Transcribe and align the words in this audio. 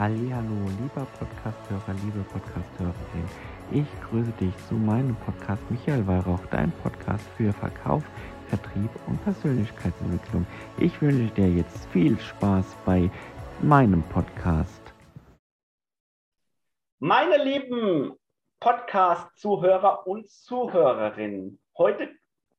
Hallo, 0.00 0.16
lieber 0.80 1.06
Podcasthörer, 1.18 1.94
liebe 2.02 2.24
Podcasthörerin. 2.32 3.28
Ich 3.70 3.86
grüße 4.08 4.32
dich 4.40 4.56
zu 4.66 4.72
meinem 4.72 5.14
Podcast 5.16 5.62
Michael 5.70 6.06
Weihrauch, 6.06 6.40
dein 6.50 6.72
Podcast 6.82 7.28
für 7.36 7.52
Verkauf, 7.52 8.02
Vertrieb 8.48 8.88
und 9.06 9.22
Persönlichkeitsentwicklung. 9.24 10.46
Ich 10.78 11.02
wünsche 11.02 11.30
dir 11.34 11.50
jetzt 11.50 11.84
viel 11.88 12.18
Spaß 12.18 12.78
bei 12.86 13.10
meinem 13.60 14.02
Podcast. 14.04 14.80
Meine 16.98 17.44
lieben 17.44 18.14
Podcast-Zuhörer 18.58 20.06
und 20.06 20.30
Zuhörerinnen, 20.30 21.60
heute 21.76 22.08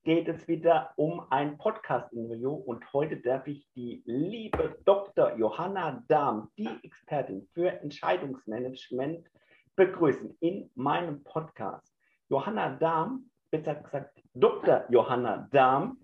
geht 0.04 0.28
es 0.28 0.48
wieder 0.48 0.94
um 0.96 1.28
ein 1.30 1.58
Podcast-Interview 1.60 2.54
und 2.54 2.92
heute 2.92 3.18
darf 3.18 3.46
ich 3.46 3.68
die 3.76 4.02
liebe 4.06 4.80
Dr. 4.84 5.38
Johanna 5.38 6.04
Dahm, 6.08 6.50
die 6.58 6.70
Expertin 6.84 7.48
für 7.54 7.70
Entscheidungsmanagement, 7.82 9.28
begrüßen 9.76 10.36
in 10.40 10.72
meinem 10.74 11.24
Podcast. 11.24 11.94
Johanna 12.30 12.78
Dahm, 12.78 13.30
besser 13.52 13.76
gesagt 13.76 14.24
Dr. 14.34 14.86
Johanna 14.90 15.48
Dahm, 15.52 16.00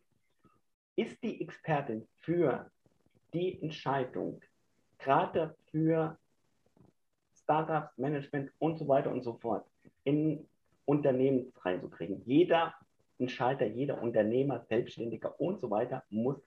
ist 0.95 1.21
die 1.23 1.41
Expertin 1.41 2.07
für 2.17 2.69
die 3.33 3.59
Entscheidung, 3.63 4.41
gerade 4.99 5.55
für 5.71 6.17
Startups, 7.33 7.97
Management 7.97 8.51
und 8.59 8.77
so 8.77 8.87
weiter 8.87 9.11
und 9.11 9.23
so 9.23 9.33
fort 9.33 9.65
in 10.03 10.47
Unternehmen 10.85 11.51
reinzukriegen. 11.63 12.21
Jeder 12.25 12.75
Entscheider, 13.19 13.65
jeder 13.65 14.01
Unternehmer, 14.01 14.59
Selbstständiger 14.61 15.39
und 15.39 15.59
so 15.59 15.69
weiter 15.69 16.03
muss 16.09 16.37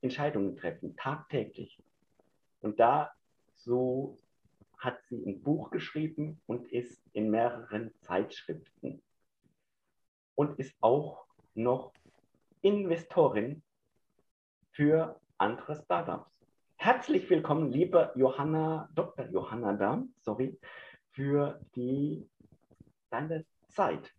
Entscheidungen 0.00 0.56
treffen, 0.56 0.96
tagtäglich. 0.96 1.82
Und 2.60 2.78
dazu 2.78 4.18
hat 4.78 5.02
sie 5.08 5.24
ein 5.24 5.42
Buch 5.42 5.70
geschrieben 5.70 6.40
und 6.46 6.70
ist 6.70 7.02
in 7.12 7.30
mehreren 7.30 7.92
Zeitschriften 8.00 9.02
und 10.34 10.58
ist 10.58 10.74
auch 10.80 11.26
noch 11.54 11.92
Investorin 12.62 13.62
für 14.72 15.20
andere 15.38 15.76
Startups. 15.76 16.30
Herzlich 16.76 17.28
willkommen, 17.30 17.72
liebe 17.72 18.12
Johanna, 18.14 18.90
Dr. 18.94 19.26
Johanna 19.26 19.72
Dahm, 19.74 20.12
sorry, 20.20 20.58
für 21.12 21.60
die 21.74 22.28
deine 23.10 23.44
Zeit. 23.68 24.12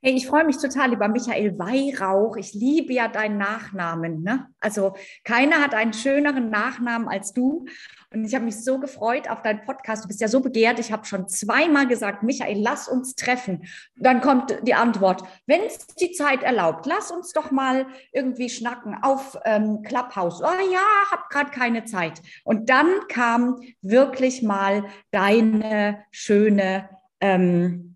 Hey, 0.00 0.12
ich 0.12 0.28
freue 0.28 0.44
mich 0.44 0.58
total, 0.58 0.90
lieber 0.90 1.08
Michael 1.08 1.58
Weihrauch. 1.58 2.36
Ich 2.36 2.54
liebe 2.54 2.92
ja 2.92 3.08
deinen 3.08 3.36
Nachnamen. 3.36 4.22
Ne? 4.22 4.46
Also 4.60 4.94
keiner 5.24 5.56
hat 5.60 5.74
einen 5.74 5.92
schöneren 5.92 6.50
Nachnamen 6.50 7.08
als 7.08 7.32
du. 7.32 7.66
Und 8.12 8.24
ich 8.24 8.32
habe 8.36 8.44
mich 8.44 8.62
so 8.62 8.78
gefreut 8.78 9.28
auf 9.28 9.42
deinen 9.42 9.64
Podcast. 9.64 10.04
Du 10.04 10.06
bist 10.06 10.20
ja 10.20 10.28
so 10.28 10.38
begehrt. 10.38 10.78
Ich 10.78 10.92
habe 10.92 11.04
schon 11.04 11.26
zweimal 11.26 11.88
gesagt, 11.88 12.22
Michael, 12.22 12.62
lass 12.62 12.86
uns 12.86 13.16
treffen. 13.16 13.64
Dann 13.96 14.20
kommt 14.20 14.56
die 14.62 14.74
Antwort, 14.74 15.24
wenn 15.46 15.62
es 15.62 15.84
die 16.00 16.12
Zeit 16.12 16.44
erlaubt, 16.44 16.86
lass 16.86 17.10
uns 17.10 17.32
doch 17.32 17.50
mal 17.50 17.88
irgendwie 18.12 18.50
schnacken 18.50 18.96
auf 19.02 19.36
ähm, 19.44 19.82
Clubhouse. 19.82 20.40
Oh 20.42 20.72
ja, 20.72 21.10
habe 21.10 21.24
gerade 21.28 21.50
keine 21.50 21.86
Zeit. 21.86 22.22
Und 22.44 22.70
dann 22.70 22.86
kam 23.08 23.56
wirklich 23.82 24.42
mal 24.42 24.84
deine 25.10 26.04
schöne 26.12 26.88
ähm, 27.20 27.87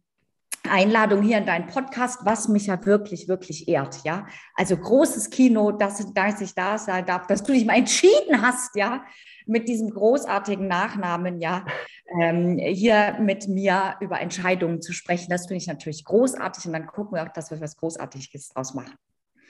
Einladung 0.68 1.22
hier 1.22 1.38
in 1.38 1.46
deinen 1.46 1.66
Podcast, 1.66 2.20
was 2.24 2.48
mich 2.48 2.66
ja 2.66 2.84
wirklich, 2.86 3.28
wirklich 3.28 3.68
ehrt, 3.68 4.04
ja. 4.04 4.26
Also 4.54 4.76
großes 4.76 5.30
Kino, 5.30 5.72
dass, 5.72 6.12
dass 6.14 6.40
ich 6.40 6.54
da 6.54 6.78
sein 6.78 7.04
darf, 7.04 7.26
dass 7.26 7.42
du 7.42 7.52
dich 7.52 7.64
mal 7.64 7.76
entschieden 7.76 8.40
hast, 8.40 8.76
ja, 8.76 9.04
mit 9.46 9.68
diesem 9.68 9.90
großartigen 9.90 10.68
Nachnamen, 10.68 11.40
ja, 11.40 11.64
ähm, 12.20 12.58
hier 12.58 13.16
mit 13.20 13.48
mir 13.48 13.96
über 14.00 14.20
Entscheidungen 14.20 14.80
zu 14.80 14.92
sprechen. 14.92 15.30
Das 15.30 15.46
finde 15.46 15.58
ich 15.58 15.66
natürlich 15.66 16.04
großartig 16.04 16.66
und 16.66 16.74
dann 16.74 16.86
gucken 16.86 17.16
wir 17.16 17.24
auch, 17.24 17.32
dass 17.32 17.50
wir 17.50 17.60
was 17.60 17.76
Großartiges 17.76 18.50
draus 18.50 18.74
machen. 18.74 18.94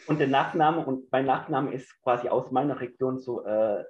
Und 0.07 0.19
der 0.19 0.29
Nachname, 0.29 0.85
und 0.85 1.13
mein 1.13 1.27
Nachname 1.27 1.73
ist 1.73 2.01
quasi 2.03 2.29
aus 2.29 2.51
meiner 2.51 2.81
Region 2.81 3.21
so 3.21 3.45
äh, 3.45 3.85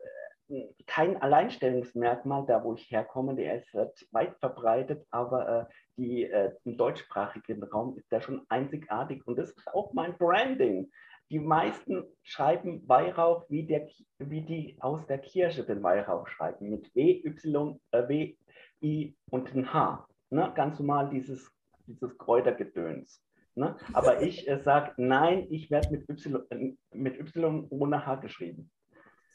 kein 0.92 1.16
Alleinstellungsmerkmal, 1.22 2.44
da 2.46 2.62
wo 2.62 2.74
ich 2.74 2.90
herkomme, 2.90 3.34
der 3.34 3.56
ist 3.56 3.74
äh, 3.74 3.86
weit 4.10 4.36
verbreitet, 4.40 5.06
aber 5.10 5.48
äh, 5.48 5.72
die, 5.96 6.24
äh, 6.24 6.52
im 6.64 6.76
deutschsprachigen 6.76 7.62
Raum 7.64 7.96
ist 7.96 8.12
der 8.12 8.20
schon 8.20 8.44
einzigartig 8.50 9.26
und 9.26 9.38
das 9.38 9.52
ist 9.52 9.66
auch 9.72 9.94
mein 9.94 10.18
Branding. 10.18 10.90
Die 11.30 11.38
meisten 11.38 12.04
schreiben 12.22 12.86
Weihrauch, 12.86 13.48
wie, 13.48 13.66
der, 13.66 13.88
wie 14.18 14.42
die 14.42 14.76
aus 14.80 15.06
der 15.06 15.16
Kirche 15.16 15.64
den 15.64 15.82
Weihrauch 15.82 16.28
schreiben, 16.28 16.68
mit 16.68 16.94
W, 16.94 17.22
Y, 17.24 17.80
äh, 17.92 18.06
W, 18.08 18.36
I 18.82 19.16
und 19.30 19.54
ein 19.54 19.72
H. 19.72 20.06
Ne? 20.28 20.52
Ganz 20.54 20.78
normal 20.78 21.08
dieses, 21.08 21.50
dieses 21.86 22.18
Kräutergedöns. 22.18 23.24
Ne? 23.54 23.78
Aber 23.94 24.20
ich 24.28 24.46
äh, 24.46 24.60
sage, 24.60 24.92
nein, 24.98 25.46
ich 25.48 25.70
werde 25.70 25.90
mit 25.90 26.06
Y, 26.10 26.42
äh, 26.50 26.74
mit 26.92 27.18
y 27.18 27.66
ohne 27.70 28.04
H 28.04 28.16
geschrieben. 28.16 28.70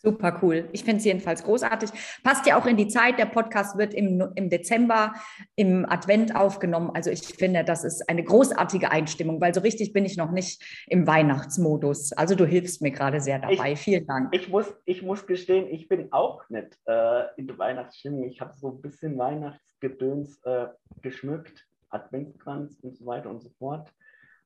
Super 0.01 0.39
cool. 0.41 0.69
Ich 0.73 0.83
finde 0.83 0.97
es 0.97 1.05
jedenfalls 1.05 1.43
großartig. 1.43 1.89
Passt 2.23 2.45
ja 2.45 2.59
auch 2.59 2.65
in 2.67 2.77
die 2.77 2.87
Zeit. 2.87 3.17
Der 3.17 3.25
Podcast 3.25 3.77
wird 3.77 3.93
im, 3.93 4.23
im 4.35 4.49
Dezember 4.49 5.13
im 5.55 5.85
Advent 5.89 6.35
aufgenommen. 6.35 6.91
Also 6.93 7.09
ich 7.09 7.21
finde, 7.21 7.63
das 7.63 7.83
ist 7.83 8.07
eine 8.07 8.23
großartige 8.23 8.91
Einstimmung, 8.91 9.41
weil 9.41 9.53
so 9.53 9.61
richtig 9.61 9.93
bin 9.93 10.05
ich 10.05 10.15
noch 10.15 10.31
nicht 10.31 10.63
im 10.87 11.07
Weihnachtsmodus. 11.07 12.13
Also 12.13 12.35
du 12.35 12.45
hilfst 12.45 12.81
mir 12.81 12.91
gerade 12.91 13.21
sehr 13.21 13.39
dabei. 13.39 13.73
Ich, 13.73 13.79
Vielen 13.79 14.05
Dank. 14.05 14.35
Ich 14.35 14.49
muss, 14.49 14.73
ich 14.85 15.01
muss 15.01 15.25
gestehen, 15.25 15.67
ich 15.67 15.87
bin 15.87 16.11
auch 16.11 16.47
nicht 16.49 16.77
äh, 16.85 17.23
in 17.37 17.47
der 17.47 17.57
Weihnachtsstimmung. 17.57 18.25
Ich 18.25 18.39
habe 18.39 18.53
so 18.55 18.69
ein 18.69 18.81
bisschen 18.81 19.17
Weihnachtsgedöns 19.17 20.41
äh, 20.43 20.67
geschmückt, 21.01 21.65
Adventskranz 21.89 22.79
und 22.81 22.95
so 22.95 23.05
weiter 23.05 23.29
und 23.29 23.41
so 23.41 23.49
fort. 23.57 23.91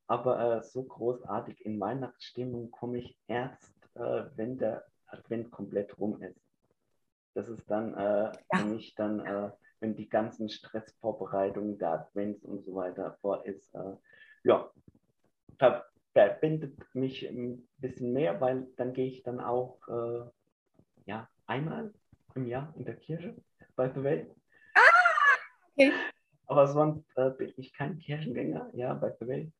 Aber 0.07 0.57
äh, 0.57 0.63
so 0.63 0.83
großartig 0.83 1.65
in 1.65 1.79
Weihnachtsstimmung 1.79 2.71
komme 2.71 2.99
ich 2.99 3.17
erst, 3.27 3.73
äh, 3.95 4.23
wenn 4.35 4.57
der 4.57 4.85
Advent 5.11 5.51
komplett 5.51 5.97
rum 5.99 6.21
ist. 6.21 6.39
Das 7.33 7.47
ist 7.47 7.69
dann 7.69 7.93
äh, 7.93 8.31
ja. 8.31 8.57
für 8.57 8.65
mich 8.65 8.95
dann, 8.95 9.19
äh, 9.19 9.51
wenn 9.79 9.95
die 9.95 10.09
ganzen 10.09 10.49
Stressvorbereitungen 10.49 11.77
der 11.77 11.91
Advents 11.91 12.43
und 12.43 12.65
so 12.65 12.75
weiter 12.75 13.17
vor 13.21 13.45
ist, 13.45 13.73
äh, 13.73 13.95
ja, 14.43 14.69
verbindet 16.13 16.77
mich 16.93 17.27
ein 17.27 17.67
bisschen 17.77 18.11
mehr, 18.13 18.41
weil 18.41 18.67
dann 18.75 18.93
gehe 18.93 19.07
ich 19.07 19.23
dann 19.23 19.39
auch 19.39 19.79
äh, 19.87 20.29
ja, 21.05 21.29
einmal 21.45 21.93
im 22.35 22.47
Jahr 22.47 22.73
in 22.77 22.85
der 22.85 22.95
Kirche 22.95 23.35
bei 23.75 23.89
The 23.93 24.03
Welt. 24.03 24.35
Ah, 24.75 24.79
okay. 25.71 25.91
Aber 26.47 26.67
sonst 26.67 27.05
äh, 27.15 27.29
bin 27.31 27.53
ich 27.55 27.73
kein 27.73 27.97
Kirchengänger, 27.97 28.69
ja, 28.73 28.93
bei 28.93 29.15
The 29.19 29.27
Welt. 29.27 29.51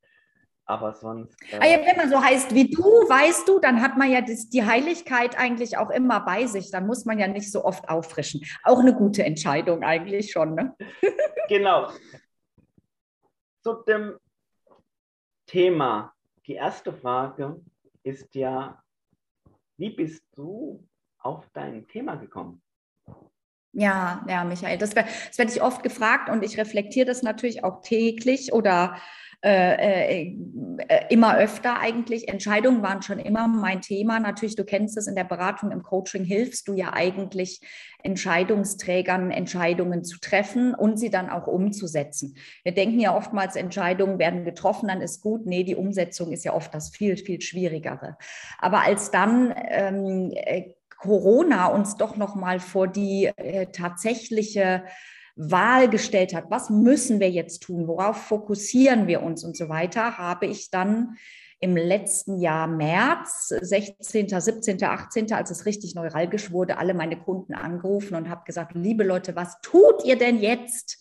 Aber 0.71 0.93
sonst. 0.93 1.35
Äh, 1.51 1.57
ah 1.59 1.65
ja, 1.65 1.85
wenn 1.85 1.97
man 1.97 2.09
so 2.09 2.23
heißt 2.23 2.55
wie 2.55 2.69
du, 2.69 2.81
weißt 2.81 3.45
du, 3.45 3.59
dann 3.59 3.81
hat 3.81 3.97
man 3.97 4.09
ja 4.09 4.21
das, 4.21 4.47
die 4.47 4.65
Heiligkeit 4.65 5.37
eigentlich 5.37 5.77
auch 5.77 5.89
immer 5.89 6.21
bei 6.21 6.45
sich. 6.45 6.71
Dann 6.71 6.87
muss 6.87 7.03
man 7.03 7.19
ja 7.19 7.27
nicht 7.27 7.51
so 7.51 7.65
oft 7.65 7.89
auffrischen. 7.89 8.41
Auch 8.63 8.79
eine 8.79 8.95
gute 8.95 9.25
Entscheidung 9.25 9.83
eigentlich 9.83 10.31
schon. 10.31 10.55
Ne? 10.55 10.73
genau. 11.49 11.91
Zu 13.61 13.83
dem 13.85 14.17
Thema. 15.45 16.13
Die 16.47 16.53
erste 16.53 16.93
Frage 16.93 17.59
ist 18.03 18.33
ja, 18.33 18.81
wie 19.75 19.89
bist 19.89 20.23
du 20.37 20.87
auf 21.19 21.49
dein 21.51 21.85
Thema 21.85 22.15
gekommen? 22.15 22.61
Ja, 23.73 24.25
ja, 24.27 24.45
Michael, 24.45 24.77
das, 24.77 24.93
das 24.93 25.37
werde 25.37 25.51
ich 25.51 25.61
oft 25.61 25.83
gefragt 25.83 26.29
und 26.29 26.43
ich 26.43 26.57
reflektiere 26.57 27.05
das 27.05 27.23
natürlich 27.23 27.65
auch 27.65 27.81
täglich 27.81 28.53
oder 28.53 28.95
äh, 29.43 30.21
äh, 30.21 31.05
immer 31.09 31.35
öfter 31.37 31.79
eigentlich. 31.79 32.27
Entscheidungen 32.27 32.83
waren 32.83 33.01
schon 33.01 33.17
immer 33.17 33.47
mein 33.47 33.81
Thema. 33.81 34.19
Natürlich, 34.19 34.55
du 34.55 34.63
kennst 34.63 34.97
es 34.97 35.07
in 35.07 35.15
der 35.15 35.23
Beratung, 35.23 35.71
im 35.71 35.81
Coaching 35.81 36.23
hilfst 36.23 36.67
du 36.67 36.73
ja 36.73 36.93
eigentlich 36.93 37.59
Entscheidungsträgern, 38.03 39.31
Entscheidungen 39.31 40.03
zu 40.03 40.19
treffen 40.19 40.75
und 40.75 40.97
sie 40.97 41.09
dann 41.09 41.31
auch 41.31 41.47
umzusetzen. 41.47 42.35
Wir 42.63 42.73
denken 42.73 42.99
ja 42.99 43.15
oftmals, 43.15 43.55
Entscheidungen 43.55 44.19
werden 44.19 44.45
getroffen, 44.45 44.89
dann 44.89 45.01
ist 45.01 45.21
gut. 45.21 45.47
Nee, 45.47 45.63
die 45.63 45.75
Umsetzung 45.75 46.31
ist 46.31 46.45
ja 46.45 46.53
oft 46.53 46.73
das 46.75 46.89
viel, 46.95 47.17
viel 47.17 47.41
Schwierigere. 47.41 48.17
Aber 48.59 48.81
als 48.81 49.09
dann 49.09 49.55
ähm, 49.69 50.31
äh, 50.35 50.73
Corona 50.99 51.65
uns 51.65 51.97
doch 51.97 52.15
noch 52.15 52.35
mal 52.35 52.59
vor 52.59 52.87
die 52.87 53.31
äh, 53.35 53.65
tatsächliche 53.71 54.83
Wahl 55.35 55.89
gestellt 55.89 56.33
hat, 56.33 56.45
was 56.49 56.69
müssen 56.69 57.19
wir 57.19 57.29
jetzt 57.29 57.63
tun, 57.63 57.87
worauf 57.87 58.17
fokussieren 58.17 59.07
wir 59.07 59.21
uns 59.23 59.43
und 59.43 59.55
so 59.55 59.69
weiter, 59.69 60.17
habe 60.17 60.45
ich 60.45 60.69
dann 60.69 61.17
im 61.61 61.77
letzten 61.77 62.39
Jahr 62.39 62.67
März, 62.67 63.49
16., 63.49 64.27
17., 64.27 64.83
18., 64.83 65.31
als 65.31 65.51
es 65.51 65.65
richtig 65.67 65.93
neuralgisch 65.93 66.51
wurde, 66.51 66.77
alle 66.79 66.95
meine 66.95 67.17
Kunden 67.17 67.53
angerufen 67.53 68.15
und 68.15 68.29
habe 68.29 68.41
gesagt, 68.45 68.73
liebe 68.73 69.03
Leute, 69.03 69.35
was 69.35 69.61
tut 69.61 70.03
ihr 70.03 70.17
denn 70.17 70.39
jetzt? 70.39 70.97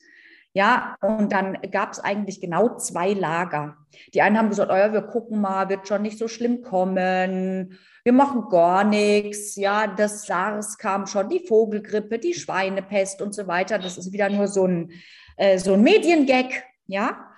Ja, 0.52 0.96
und 1.00 1.32
dann 1.32 1.58
gab 1.70 1.92
es 1.92 2.00
eigentlich 2.00 2.40
genau 2.40 2.76
zwei 2.76 3.12
Lager. 3.12 3.78
Die 4.12 4.20
einen 4.20 4.36
haben 4.36 4.48
gesagt, 4.50 4.70
oh 4.70 4.76
ja, 4.76 4.92
wir 4.92 5.02
gucken 5.02 5.40
mal, 5.40 5.68
wird 5.68 5.88
schon 5.88 6.02
nicht 6.02 6.18
so 6.18 6.28
schlimm 6.28 6.62
kommen. 6.62 7.78
Wir 8.02 8.12
machen 8.12 8.48
gar 8.48 8.84
nichts. 8.84 9.56
Ja, 9.56 9.86
das 9.86 10.26
SARS 10.26 10.78
kam 10.78 11.06
schon, 11.06 11.28
die 11.28 11.46
Vogelgrippe, 11.46 12.18
die 12.18 12.34
Schweinepest 12.34 13.20
und 13.22 13.34
so 13.34 13.46
weiter. 13.46 13.78
Das 13.78 13.98
ist 13.98 14.12
wieder 14.12 14.28
nur 14.28 14.48
so 14.48 14.66
ein, 14.66 14.92
äh, 15.36 15.58
so 15.58 15.74
ein 15.74 15.82
Mediengag. 15.82 16.64
Ja, 16.86 17.29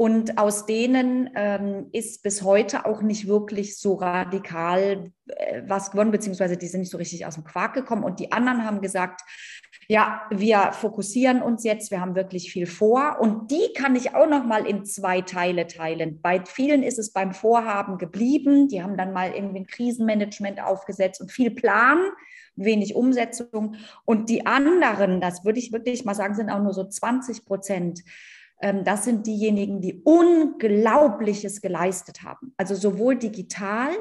und 0.00 0.38
aus 0.38 0.64
denen 0.64 1.28
ähm, 1.34 1.88
ist 1.92 2.22
bis 2.22 2.42
heute 2.42 2.86
auch 2.86 3.02
nicht 3.02 3.28
wirklich 3.28 3.76
so 3.76 3.96
radikal 3.96 5.12
äh, 5.26 5.60
was 5.66 5.90
gewonnen, 5.90 6.10
beziehungsweise 6.10 6.56
die 6.56 6.68
sind 6.68 6.80
nicht 6.80 6.90
so 6.90 6.96
richtig 6.96 7.26
aus 7.26 7.34
dem 7.34 7.44
Quark 7.44 7.74
gekommen. 7.74 8.02
Und 8.02 8.18
die 8.18 8.32
anderen 8.32 8.64
haben 8.64 8.80
gesagt, 8.80 9.20
ja, 9.88 10.22
wir 10.30 10.72
fokussieren 10.72 11.42
uns 11.42 11.64
jetzt, 11.64 11.90
wir 11.90 12.00
haben 12.00 12.14
wirklich 12.14 12.50
viel 12.50 12.64
vor. 12.64 13.18
Und 13.20 13.50
die 13.50 13.74
kann 13.76 13.94
ich 13.94 14.14
auch 14.14 14.26
noch 14.26 14.46
mal 14.46 14.64
in 14.64 14.86
zwei 14.86 15.20
Teile 15.20 15.66
teilen. 15.66 16.22
Bei 16.22 16.42
vielen 16.46 16.82
ist 16.82 16.98
es 16.98 17.12
beim 17.12 17.34
Vorhaben 17.34 17.98
geblieben. 17.98 18.68
Die 18.68 18.82
haben 18.82 18.96
dann 18.96 19.12
mal 19.12 19.32
irgendwie 19.34 19.58
ein 19.60 19.66
Krisenmanagement 19.66 20.62
aufgesetzt 20.62 21.20
und 21.20 21.30
viel 21.30 21.50
Plan, 21.50 21.98
wenig 22.56 22.94
Umsetzung. 22.94 23.74
Und 24.06 24.30
die 24.30 24.46
anderen, 24.46 25.20
das 25.20 25.44
würde 25.44 25.58
ich 25.58 25.72
wirklich 25.72 26.06
mal 26.06 26.14
sagen, 26.14 26.34
sind 26.34 26.48
auch 26.48 26.62
nur 26.62 26.72
so 26.72 26.84
20 26.88 27.44
Prozent 27.44 28.00
das 28.60 29.04
sind 29.04 29.26
diejenigen, 29.26 29.80
die 29.80 30.02
Unglaubliches 30.02 31.62
geleistet 31.62 32.22
haben. 32.22 32.52
Also 32.56 32.74
sowohl 32.74 33.16
digital 33.16 33.92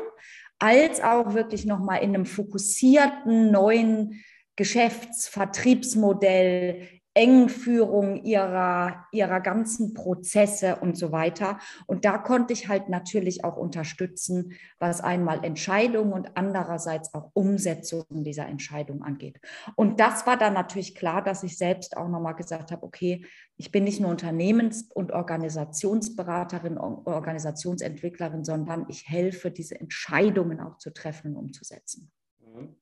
als 0.59 1.01
auch 1.01 1.33
wirklich 1.33 1.65
nochmal 1.65 2.03
in 2.03 2.13
einem 2.13 2.25
fokussierten 2.25 3.51
neuen 3.51 4.21
Geschäftsvertriebsmodell 4.57 6.98
Engführung 7.19 8.23
ihrer, 8.23 9.05
ihrer 9.11 9.41
ganzen 9.41 9.93
Prozesse 9.93 10.77
und 10.77 10.97
so 10.97 11.11
weiter. 11.11 11.59
Und 11.85 12.05
da 12.05 12.17
konnte 12.17 12.53
ich 12.53 12.69
halt 12.69 12.87
natürlich 12.87 13.43
auch 13.43 13.57
unterstützen, 13.57 14.53
was 14.79 15.01
einmal 15.01 15.43
Entscheidungen 15.43 16.13
und 16.13 16.37
andererseits 16.37 17.13
auch 17.13 17.31
Umsetzung 17.33 18.05
dieser 18.09 18.45
Entscheidung 18.45 19.03
angeht. 19.03 19.41
Und 19.75 19.99
das 19.99 20.25
war 20.25 20.37
dann 20.37 20.53
natürlich 20.53 20.95
klar, 20.95 21.21
dass 21.21 21.43
ich 21.43 21.57
selbst 21.57 21.97
auch 21.97 22.07
nochmal 22.07 22.35
gesagt 22.35 22.71
habe, 22.71 22.83
okay, 22.83 23.25
ich 23.57 23.69
bin 23.69 23.83
nicht 23.83 23.99
nur 23.99 24.11
Unternehmens- 24.11 24.89
und 24.93 25.11
Organisationsberaterin, 25.11 26.77
Organisationsentwicklerin, 26.77 28.45
sondern 28.45 28.85
ich 28.87 29.09
helfe, 29.09 29.51
diese 29.51 29.77
Entscheidungen 29.77 30.61
auch 30.61 30.77
zu 30.77 30.93
treffen 30.93 31.35
und 31.35 31.49
umzusetzen. 31.49 32.09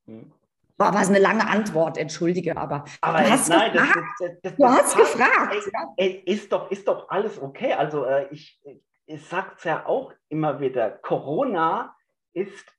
Mhm. 0.05 0.31
Mhm. 0.77 0.83
War 0.83 0.95
eine 0.95 1.19
lange 1.19 1.47
Antwort, 1.47 1.97
entschuldige, 1.97 2.57
aber, 2.57 2.85
aber 3.01 3.19
du 3.19 3.29
hast 3.29 3.49
nein, 3.49 3.71
gefragt. 3.71 3.97
Das, 4.19 4.29
das, 4.29 4.41
das, 4.41 4.55
du 4.55 4.65
hast 4.65 4.97
gefragt. 4.97 5.55
Ey, 5.97 6.23
ey, 6.25 6.33
ist, 6.33 6.51
doch, 6.51 6.69
ist 6.71 6.87
doch 6.87 7.09
alles 7.09 7.41
okay. 7.41 7.73
Also 7.73 8.05
äh, 8.05 8.27
ich, 8.31 8.61
ich 9.05 9.25
sage 9.25 9.51
es 9.57 9.63
ja 9.63 9.85
auch 9.85 10.13
immer 10.29 10.59
wieder, 10.59 10.89
Corona 10.89 11.95
ist 12.33 12.71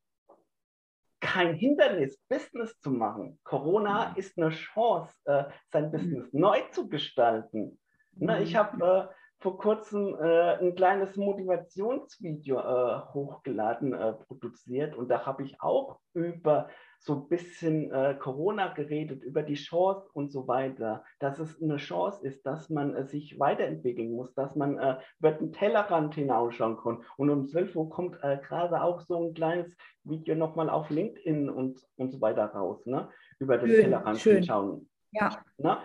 kein 1.21 1.55
Hindernis, 1.55 2.19
Business 2.29 2.79
zu 2.81 2.91
machen. 2.91 3.39
Corona 3.45 4.11
mhm. 4.11 4.17
ist 4.17 4.39
eine 4.39 4.51
Chance, 4.51 5.15
äh, 5.25 5.45
sein 5.71 5.87
mhm. 5.87 5.91
Business 5.93 6.33
mhm. 6.33 6.41
neu 6.41 6.61
zu 6.71 6.89
gestalten. 6.89 7.81
Mhm. 8.13 8.27
Na, 8.27 8.41
ich 8.41 8.55
habe 8.57 9.09
äh, 9.11 9.15
vor 9.41 9.59
kurzem 9.59 10.17
äh, 10.21 10.59
ein 10.59 10.75
kleines 10.75 11.17
Motivationsvideo 11.17 12.59
äh, 12.59 13.01
hochgeladen, 13.13 13.93
äh, 13.93 14.13
produziert 14.13 14.97
und 14.97 15.09
da 15.09 15.27
habe 15.27 15.45
ich 15.45 15.61
auch 15.61 16.01
über 16.13 16.69
so 17.01 17.15
ein 17.15 17.29
bisschen 17.29 17.91
äh, 17.93 18.17
Corona 18.19 18.73
geredet, 18.73 19.23
über 19.23 19.43
die 19.43 19.55
Chance 19.55 20.09
und 20.13 20.33
so 20.33 20.49
weiter, 20.49 21.05
dass 21.21 21.39
es 21.39 21.61
eine 21.63 21.77
Chance 21.77 22.27
ist, 22.27 22.45
dass 22.45 22.71
man 22.71 22.95
äh, 22.95 23.07
sich 23.07 23.39
weiterentwickeln 23.39 24.13
muss, 24.13 24.35
dass 24.35 24.57
man 24.57 24.79
äh, 24.79 24.99
über 25.21 25.33
den 25.33 25.53
Tellerrand 25.53 26.15
hinausschauen 26.15 26.77
kann. 26.77 27.05
Und 27.17 27.31
um 27.31 27.47
12 27.47 27.77
Uhr 27.77 27.89
kommt 27.89 28.19
äh, 28.23 28.39
gerade 28.39 28.83
auch 28.83 29.01
so 29.01 29.29
ein 29.29 29.35
kleines 29.35 29.75
Video 30.05 30.35
nochmal 30.35 30.69
auf 30.69 30.91
LinkedIn 30.91 31.49
und, 31.49 31.81
und 31.97 32.11
so 32.11 32.21
weiter 32.21 32.47
raus, 32.47 32.85
ne? 32.85 33.09
über 33.39 33.59
das 33.59 33.69
schön, 33.69 33.83
Tellerrand 33.83 34.19
schön. 34.19 34.35
hinschauen. 34.37 34.91
Ja. 35.13 35.43
Ne? 35.57 35.79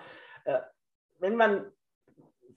Äh, 0.45 0.59
wenn 1.19 1.35
man 1.35 1.71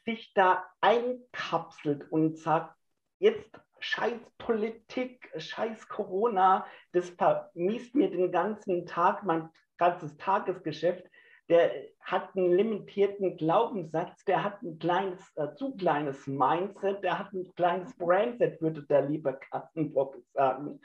sich 0.05 0.33
da 0.35 0.65
einkapselt 0.81 2.11
und 2.11 2.39
sagt, 2.39 2.75
jetzt 3.19 3.51
scheiß 3.79 4.21
Politik, 4.39 5.31
scheiß 5.37 5.89
Corona, 5.89 6.67
das 6.93 7.11
vermisst 7.11 7.95
mir 7.95 8.11
den 8.11 8.33
ganzen 8.33 8.87
Tag, 8.87 9.25
mein 9.25 9.51
ganzes 9.77 10.17
Tagesgeschäft. 10.17 11.07
Der 11.49 11.71
hat 12.01 12.37
einen 12.37 12.57
limitierten 12.57 13.37
Glaubenssatz, 13.37 14.25
der 14.25 14.43
hat 14.43 14.63
ein 14.63 14.79
kleines, 14.79 15.21
äh, 15.37 15.55
zu 15.55 15.77
kleines 15.77 16.27
Mindset, 16.27 17.05
der 17.05 17.21
hat 17.21 17.33
ein 17.33 17.55
kleines 17.55 17.97
Brandset, 17.97 18.61
würde 18.61 18.83
der 18.83 19.03
liebe 19.03 19.39
Katzenbock 19.39 20.17
sagen, 20.33 20.81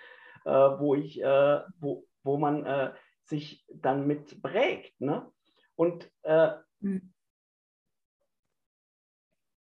äh, 0.46 0.52
wo, 0.52 0.94
ich, 0.94 1.22
äh, 1.22 1.62
wo, 1.80 2.06
wo 2.24 2.38
man 2.38 2.66
äh, 2.66 2.94
sich 3.24 3.66
dann 3.74 4.06
mit 4.06 4.42
prägt. 4.44 5.00
Ne? 5.02 5.32
Und 5.76 6.12
mhm. 6.82 7.14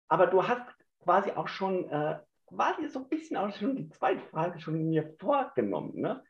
aber 0.08 0.26
du 0.28 0.46
hast 0.46 0.66
quasi 1.02 1.32
auch 1.32 1.48
schon 1.48 1.90
äh, 1.90 2.18
quasi 2.56 2.88
so 2.88 3.00
ein 3.00 3.08
bisschen 3.08 3.36
auch 3.36 3.54
schon 3.54 3.76
die 3.76 3.88
zweite 3.90 4.20
Frage 4.30 4.58
schon 4.58 4.88
mir 4.88 5.14
vorgenommen. 5.18 6.00
Ne? 6.00 6.22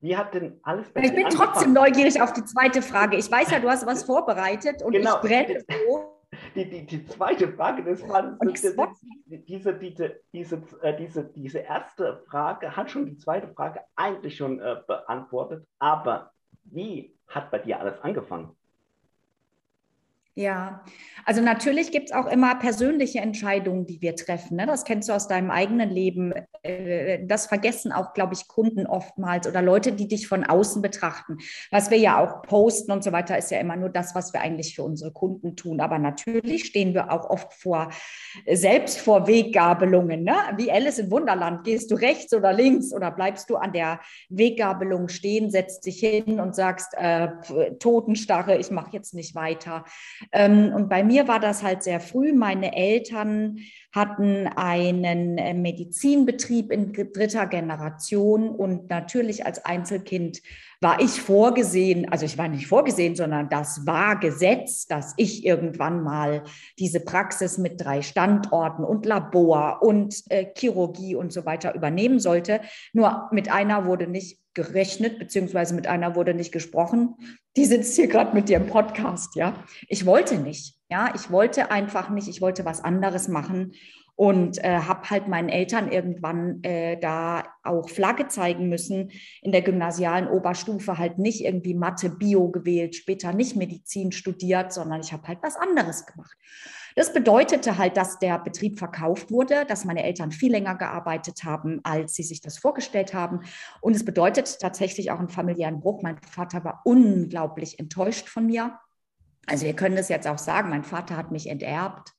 Wie 0.00 0.16
hat 0.16 0.34
denn 0.34 0.58
alles 0.62 0.88
bei 0.90 1.02
Ich 1.02 1.14
bin 1.14 1.26
angefangen? 1.26 1.52
trotzdem 1.52 1.72
neugierig 1.72 2.20
auf 2.20 2.32
die 2.32 2.44
zweite 2.44 2.82
Frage. 2.82 3.16
Ich 3.16 3.30
weiß 3.30 3.50
ja, 3.50 3.60
du 3.60 3.68
hast 3.68 3.86
was 3.86 4.04
vorbereitet 4.04 4.82
und 4.82 4.92
genau. 4.92 5.16
ich 5.16 5.20
brenne 5.20 5.60
so. 5.60 6.12
Die, 6.54 6.68
die, 6.68 6.84
die 6.84 7.06
zweite 7.06 7.52
Frage, 7.52 7.84
das 7.84 8.06
war 8.08 8.36
diese, 8.44 8.76
diese, 9.28 9.74
diese, 9.74 10.20
diese, 10.32 10.62
äh, 10.82 10.96
diese, 10.96 11.24
diese 11.24 11.58
erste 11.60 12.24
Frage, 12.28 12.76
hat 12.76 12.90
schon 12.90 13.06
die 13.06 13.16
zweite 13.16 13.48
Frage 13.48 13.80
eigentlich 13.94 14.36
schon 14.36 14.60
äh, 14.60 14.76
beantwortet. 14.86 15.66
Aber 15.78 16.32
wie 16.64 17.16
hat 17.28 17.50
bei 17.50 17.58
dir 17.58 17.80
alles 17.80 18.00
angefangen? 18.02 18.56
Ja, 20.38 20.84
also 21.24 21.40
natürlich 21.40 21.92
gibt 21.92 22.10
es 22.10 22.14
auch 22.14 22.26
immer 22.26 22.56
persönliche 22.56 23.20
Entscheidungen, 23.20 23.86
die 23.86 24.02
wir 24.02 24.14
treffen. 24.16 24.58
Ne? 24.58 24.66
Das 24.66 24.84
kennst 24.84 25.08
du 25.08 25.14
aus 25.14 25.28
deinem 25.28 25.50
eigenen 25.50 25.88
Leben. 25.88 26.34
Äh, 26.62 27.24
das 27.24 27.46
vergessen 27.46 27.90
auch, 27.90 28.12
glaube 28.12 28.34
ich, 28.34 28.46
Kunden 28.46 28.86
oftmals 28.86 29.48
oder 29.48 29.62
Leute, 29.62 29.92
die 29.92 30.08
dich 30.08 30.28
von 30.28 30.44
außen 30.44 30.82
betrachten. 30.82 31.38
Was 31.70 31.90
wir 31.90 31.96
ja 31.96 32.22
auch 32.22 32.42
posten 32.42 32.92
und 32.92 33.02
so 33.02 33.12
weiter, 33.12 33.38
ist 33.38 33.50
ja 33.50 33.58
immer 33.58 33.76
nur 33.76 33.88
das, 33.88 34.14
was 34.14 34.34
wir 34.34 34.42
eigentlich 34.42 34.76
für 34.76 34.82
unsere 34.82 35.10
Kunden 35.10 35.56
tun. 35.56 35.80
Aber 35.80 35.98
natürlich 35.98 36.66
stehen 36.66 36.92
wir 36.92 37.10
auch 37.10 37.30
oft 37.30 37.54
vor, 37.54 37.88
selbst 38.46 38.98
vor 38.98 39.26
Weggabelungen. 39.26 40.22
Ne? 40.22 40.36
Wie 40.58 40.70
Alice 40.70 40.98
im 40.98 41.10
Wunderland. 41.10 41.64
Gehst 41.64 41.90
du 41.90 41.94
rechts 41.94 42.34
oder 42.34 42.52
links 42.52 42.92
oder 42.92 43.10
bleibst 43.10 43.48
du 43.48 43.56
an 43.56 43.72
der 43.72 44.00
Weggabelung 44.28 45.08
stehen, 45.08 45.50
setzt 45.50 45.86
dich 45.86 45.98
hin 46.00 46.40
und 46.40 46.54
sagst, 46.54 46.92
äh, 46.98 47.28
Totenstarre, 47.80 48.58
ich 48.58 48.70
mache 48.70 48.90
jetzt 48.92 49.14
nicht 49.14 49.34
weiter 49.34 49.86
und 50.32 50.88
bei 50.88 51.02
mir 51.04 51.28
war 51.28 51.40
das 51.40 51.62
halt 51.62 51.82
sehr 51.82 52.00
früh. 52.00 52.32
Meine 52.32 52.74
Eltern 52.76 53.58
hatten 53.96 54.46
einen 54.46 55.38
äh, 55.38 55.54
Medizinbetrieb 55.54 56.70
in 56.70 56.92
dritter 56.92 57.46
Generation 57.46 58.50
und 58.50 58.90
natürlich 58.90 59.46
als 59.46 59.64
Einzelkind 59.64 60.42
war 60.82 61.00
ich 61.00 61.22
vorgesehen, 61.22 62.06
also 62.12 62.26
ich 62.26 62.36
war 62.36 62.48
nicht 62.48 62.66
vorgesehen, 62.66 63.16
sondern 63.16 63.48
das 63.48 63.86
war 63.86 64.20
Gesetz, 64.20 64.86
dass 64.86 65.14
ich 65.16 65.46
irgendwann 65.46 66.02
mal 66.02 66.44
diese 66.78 67.00
Praxis 67.00 67.56
mit 67.56 67.80
drei 67.80 68.02
Standorten 68.02 68.84
und 68.84 69.06
Labor 69.06 69.78
und 69.82 70.22
äh, 70.28 70.46
Chirurgie 70.54 71.14
und 71.14 71.32
so 71.32 71.46
weiter 71.46 71.74
übernehmen 71.74 72.20
sollte. 72.20 72.60
Nur 72.92 73.28
mit 73.32 73.50
einer 73.50 73.86
wurde 73.86 74.06
nicht 74.06 74.38
gerechnet, 74.52 75.18
beziehungsweise 75.18 75.74
mit 75.74 75.86
einer 75.86 76.14
wurde 76.14 76.34
nicht 76.34 76.52
gesprochen. 76.52 77.14
Die 77.56 77.64
sitzt 77.64 77.96
hier 77.96 78.08
gerade 78.08 78.34
mit 78.34 78.50
dir 78.50 78.58
im 78.58 78.66
Podcast, 78.66 79.36
ja. 79.36 79.54
Ich 79.88 80.04
wollte 80.04 80.36
nicht, 80.36 80.75
ja. 80.90 81.12
Ich 81.14 81.30
wollte 81.30 81.70
einfach 81.70 82.10
nicht, 82.10 82.28
ich 82.28 82.40
wollte 82.40 82.64
was 82.64 82.82
anderes 82.82 83.28
machen 83.28 83.72
und 84.16 84.64
äh, 84.64 84.78
habe 84.78 85.10
halt 85.10 85.28
meinen 85.28 85.50
Eltern 85.50 85.92
irgendwann 85.92 86.62
äh, 86.62 86.98
da 86.98 87.44
auch 87.62 87.88
Flagge 87.90 88.28
zeigen 88.28 88.68
müssen, 88.68 89.10
in 89.42 89.52
der 89.52 89.60
gymnasialen 89.60 90.26
Oberstufe 90.26 90.96
halt 90.96 91.18
nicht 91.18 91.44
irgendwie 91.44 91.74
Mathe, 91.74 92.08
Bio 92.08 92.48
gewählt, 92.48 92.96
später 92.96 93.34
nicht 93.34 93.56
Medizin 93.56 94.12
studiert, 94.12 94.72
sondern 94.72 95.00
ich 95.00 95.12
habe 95.12 95.28
halt 95.28 95.38
was 95.42 95.56
anderes 95.56 96.06
gemacht. 96.06 96.36
Das 96.98 97.12
bedeutete 97.12 97.76
halt, 97.76 97.98
dass 97.98 98.18
der 98.18 98.38
Betrieb 98.38 98.78
verkauft 98.78 99.30
wurde, 99.30 99.66
dass 99.66 99.84
meine 99.84 100.02
Eltern 100.02 100.32
viel 100.32 100.50
länger 100.50 100.76
gearbeitet 100.76 101.44
haben, 101.44 101.80
als 101.82 102.14
sie 102.14 102.22
sich 102.22 102.40
das 102.40 102.56
vorgestellt 102.56 103.12
haben. 103.12 103.40
Und 103.82 103.94
es 103.94 104.02
bedeutet 104.02 104.60
tatsächlich 104.60 105.10
auch 105.10 105.18
einen 105.18 105.28
familiären 105.28 105.80
Bruch. 105.80 106.00
Mein 106.02 106.16
Vater 106.22 106.64
war 106.64 106.80
unglaublich 106.84 107.78
enttäuscht 107.78 108.30
von 108.30 108.46
mir. 108.46 108.78
Also 109.46 109.66
wir 109.66 109.74
können 109.74 109.96
das 109.96 110.08
jetzt 110.08 110.26
auch 110.26 110.38
sagen, 110.38 110.70
mein 110.70 110.84
Vater 110.84 111.16
hat 111.16 111.30
mich 111.30 111.48
enterbt. 111.48 112.12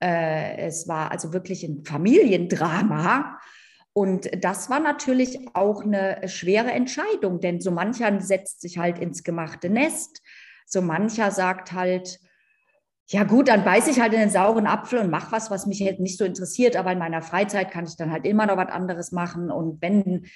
Äh, 0.00 0.56
es 0.58 0.88
war 0.88 1.10
also 1.10 1.32
wirklich 1.32 1.64
ein 1.64 1.84
Familiendrama. 1.84 3.38
Und 3.92 4.30
das 4.44 4.70
war 4.70 4.80
natürlich 4.80 5.54
auch 5.54 5.82
eine 5.82 6.28
schwere 6.28 6.70
Entscheidung, 6.70 7.40
denn 7.40 7.60
so 7.60 7.70
mancher 7.70 8.20
setzt 8.20 8.60
sich 8.60 8.78
halt 8.78 8.98
ins 8.98 9.24
gemachte 9.24 9.68
Nest, 9.68 10.22
so 10.64 10.80
mancher 10.80 11.32
sagt 11.32 11.72
halt, 11.72 12.20
Ja 13.08 13.24
gut, 13.24 13.48
dann 13.48 13.64
beiße 13.64 13.90
ich 13.90 14.00
halt 14.00 14.12
in 14.12 14.20
den 14.20 14.30
sauren 14.30 14.68
Apfel 14.68 15.00
und 15.00 15.10
mache 15.10 15.32
was, 15.32 15.50
was 15.50 15.66
mich 15.66 15.82
halt 15.82 15.98
nicht 15.98 16.16
so 16.16 16.24
interessiert. 16.24 16.76
Aber 16.76 16.92
in 16.92 16.98
meiner 17.00 17.22
Freizeit 17.22 17.72
kann 17.72 17.84
ich 17.84 17.96
dann 17.96 18.12
halt 18.12 18.24
immer 18.24 18.46
noch 18.46 18.56
was 18.56 18.68
anderes 18.70 19.10
machen. 19.10 19.50
Und 19.50 19.82
wenn 19.82 20.26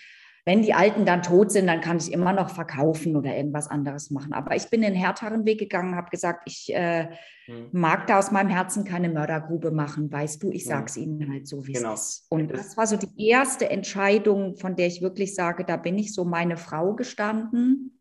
wenn 0.47 0.61
die 0.61 0.75
Alten 0.75 1.07
dann 1.07 1.23
tot 1.23 1.51
sind, 1.51 1.67
dann 1.67 1.81
kann 1.81 1.97
ich 1.97 2.13
immer 2.13 2.35
noch 2.35 2.51
verkaufen 2.51 3.17
oder 3.17 3.35
irgendwas 3.35 3.69
anderes 3.69 4.11
machen. 4.11 4.35
Aber 4.35 4.55
ich 4.55 4.69
bin 4.69 4.83
den 4.83 4.95
härteren 4.95 5.47
Weg 5.47 5.59
gegangen, 5.59 5.97
habe 5.97 6.11
gesagt, 6.11 6.43
ich 6.45 6.73
äh, 6.75 7.09
hm. 7.47 7.69
mag 7.73 8.07
da 8.07 8.19
aus 8.19 8.31
meinem 8.31 8.51
Herzen 8.51 8.85
keine 8.85 9.09
Mördergrube 9.09 9.71
machen, 9.71 10.13
weißt 10.13 10.43
du, 10.43 10.51
ich 10.51 10.65
sage 10.65 10.87
es 10.87 10.97
hm. 10.97 11.03
ihnen 11.03 11.33
halt 11.33 11.49
so, 11.49 11.67
wie 11.67 11.73
genau. 11.73 11.95
es 11.95 12.01
ist. 12.01 12.27
Und 12.29 12.49
das 12.53 12.77
war 12.77 12.87
so 12.87 12.97
die 12.97 13.29
erste 13.29 13.71
Entscheidung, 13.71 14.57
von 14.57 14.77
der 14.77 14.87
ich 14.87 15.01
wirklich 15.01 15.35
sage, 15.35 15.65
da 15.65 15.79
bin 15.79 15.99
ich 15.99 16.13
so 16.13 16.25
meine 16.25 16.59
Frau 16.59 16.95
gestanden. 16.95 18.01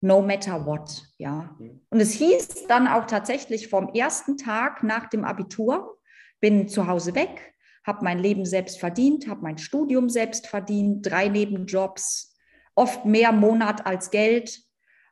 No 0.00 0.22
matter 0.22 0.64
what, 0.64 1.02
ja. 1.18 1.54
Hm. 1.58 1.80
Und 1.90 2.00
es 2.00 2.12
hieß 2.12 2.66
dann 2.66 2.88
auch 2.88 3.04
tatsächlich 3.06 3.68
vom 3.68 3.92
ersten 3.92 4.38
Tag 4.38 4.82
nach 4.84 5.10
dem 5.10 5.24
Abitur, 5.24 5.98
bin 6.40 6.68
zu 6.68 6.86
Hause 6.86 7.14
weg, 7.14 7.52
habe 7.88 8.04
mein 8.04 8.20
Leben 8.20 8.44
selbst 8.44 8.78
verdient, 8.78 9.28
habe 9.28 9.42
mein 9.42 9.58
Studium 9.58 10.08
selbst 10.08 10.46
verdient, 10.46 11.10
drei 11.10 11.26
Nebenjobs, 11.28 12.36
oft 12.76 13.04
mehr 13.04 13.32
Monat 13.32 13.86
als 13.86 14.12
Geld, 14.12 14.60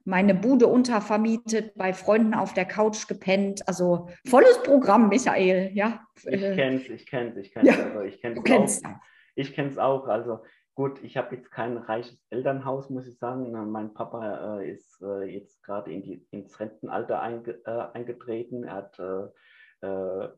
meine 0.04 0.36
Bude 0.36 0.68
untervermietet, 0.68 1.74
bei 1.74 1.92
Freunden 1.92 2.34
auf 2.34 2.54
der 2.54 2.64
Couch 2.64 3.08
gepennt. 3.08 3.66
Also 3.66 4.08
volles 4.24 4.62
Programm, 4.62 5.08
Michael. 5.08 5.72
Ja. 5.74 6.06
Ich 6.24 6.40
kenne 6.40 6.76
es, 6.76 6.88
ich 6.88 7.06
kenne 7.06 7.30
es, 7.30 7.36
ich 7.38 7.52
kenne 7.52 7.68
es. 7.68 7.76
Ja, 7.76 7.84
also 7.84 8.00
ich 8.02 8.20
kenne 8.22 8.64
es 8.64 8.84
auch. 8.84 8.90
Ich 9.34 9.52
kenne 9.52 9.70
es 9.70 9.78
auch. 9.78 10.06
Also 10.06 10.44
gut, 10.76 11.02
ich 11.02 11.16
habe 11.16 11.34
jetzt 11.34 11.50
kein 11.50 11.76
reiches 11.76 12.24
Elternhaus, 12.30 12.88
muss 12.88 13.08
ich 13.08 13.18
sagen. 13.18 13.50
Mein 13.72 13.94
Papa 13.94 14.60
äh, 14.60 14.70
ist 14.70 15.02
äh, 15.02 15.24
jetzt 15.24 15.60
gerade 15.64 15.92
in 15.92 16.24
ins 16.30 16.60
Rentenalter 16.60 17.20
einge, 17.20 17.60
äh, 17.64 17.88
eingetreten. 17.92 18.62
Er 18.62 18.74
hat 18.74 18.98
äh, 19.00 19.86
äh, 19.86 20.28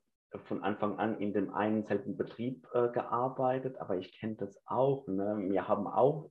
von 0.45 0.63
Anfang 0.63 0.99
an 0.99 1.19
in 1.19 1.33
dem 1.33 1.55
einen 1.55 1.85
selben 1.85 2.17
Betrieb 2.17 2.67
äh, 2.75 2.89
gearbeitet, 2.89 3.79
aber 3.81 3.97
ich 3.97 4.13
kenne 4.19 4.37
das 4.37 4.61
auch. 4.67 5.07
Ne? 5.07 5.47
Wir 5.49 5.69
haben 5.69 5.87
auch 5.87 6.31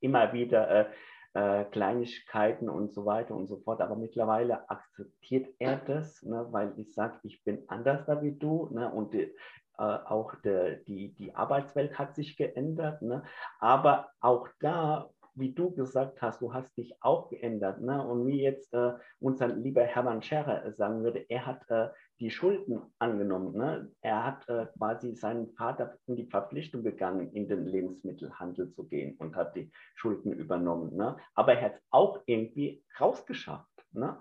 immer 0.00 0.32
wieder 0.32 0.68
äh, 0.68 0.86
äh, 1.34 1.64
Kleinigkeiten 1.64 2.68
und 2.68 2.92
so 2.92 3.06
weiter 3.06 3.34
und 3.34 3.46
so 3.46 3.58
fort, 3.58 3.80
aber 3.80 3.96
mittlerweile 3.96 4.68
akzeptiert 4.70 5.48
er 5.58 5.76
das, 5.78 6.22
ne? 6.22 6.46
weil 6.50 6.74
ich 6.78 6.94
sage, 6.94 7.18
ich 7.22 7.42
bin 7.42 7.64
anders 7.68 8.04
da 8.06 8.22
wie 8.22 8.32
du 8.32 8.68
ne? 8.70 8.92
und 8.92 9.14
äh, 9.14 9.32
auch 9.76 10.34
de, 10.42 10.84
die, 10.84 11.14
die 11.14 11.34
Arbeitswelt 11.34 11.98
hat 11.98 12.14
sich 12.14 12.36
geändert, 12.36 13.02
ne? 13.02 13.24
aber 13.58 14.10
auch 14.20 14.48
da 14.60 15.10
wie 15.34 15.52
du 15.52 15.70
gesagt 15.74 16.22
hast, 16.22 16.40
du 16.40 16.54
hast 16.54 16.76
dich 16.76 16.94
auch 17.00 17.28
geändert. 17.28 17.80
Ne? 17.80 18.06
Und 18.06 18.26
wie 18.26 18.40
jetzt 18.40 18.72
äh, 18.72 18.92
unser 19.20 19.48
lieber 19.48 19.82
Hermann 19.82 20.22
Scherer 20.22 20.72
sagen 20.72 21.02
würde, 21.02 21.26
er 21.28 21.46
hat 21.46 21.68
äh, 21.70 21.88
die 22.20 22.30
Schulden 22.30 22.80
angenommen. 22.98 23.56
Ne? 23.56 23.90
Er 24.00 24.24
hat 24.24 24.48
äh, 24.48 24.66
quasi 24.78 25.14
seinen 25.14 25.52
Vater 25.54 25.98
in 26.06 26.16
die 26.16 26.26
Verpflichtung 26.26 26.82
gegangen, 26.82 27.32
in 27.32 27.48
den 27.48 27.66
Lebensmittelhandel 27.66 28.72
zu 28.72 28.84
gehen 28.84 29.16
und 29.18 29.34
hat 29.36 29.56
die 29.56 29.70
Schulden 29.94 30.32
übernommen. 30.32 30.96
Ne? 30.96 31.16
Aber 31.34 31.54
er 31.54 31.62
hat 31.62 31.74
es 31.74 31.82
auch 31.90 32.20
irgendwie 32.26 32.84
rausgeschafft. 33.00 33.84
Ne? 33.92 34.16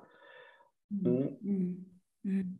Mhm. 0.89 1.37
Mhm. 1.41 1.99
mhm. 2.23 2.59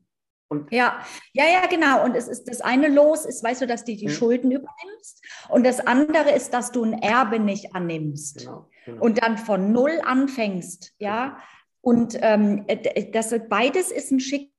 Und 0.49 0.71
ja, 0.71 1.03
ja, 1.33 1.45
ja, 1.45 1.65
genau. 1.65 2.05
Und 2.05 2.15
es 2.15 2.27
ist 2.27 2.47
das 2.47 2.61
eine 2.61 2.87
Los 2.87 3.25
ist, 3.25 3.43
weißt 3.43 3.63
du, 3.63 3.67
dass 3.67 3.85
du 3.85 3.95
die 3.95 4.05
mhm. 4.05 4.11
Schulden 4.11 4.51
übernimmst. 4.51 5.25
Und 5.49 5.65
das 5.65 5.79
andere 5.79 6.31
ist, 6.31 6.53
dass 6.53 6.71
du 6.71 6.83
ein 6.83 6.93
Erbe 6.93 7.39
nicht 7.39 7.73
annimmst. 7.73 8.39
Genau, 8.39 8.69
genau. 8.85 9.03
Und 9.03 9.23
dann 9.23 9.39
von 9.39 9.71
null 9.71 9.99
anfängst, 10.03 10.93
ja. 10.99 11.39
Und 11.81 12.17
ähm, 12.21 12.67
das 13.11 13.33
beides 13.49 13.91
ist 13.91 14.11
ein 14.11 14.19
Schicksal. 14.19 14.52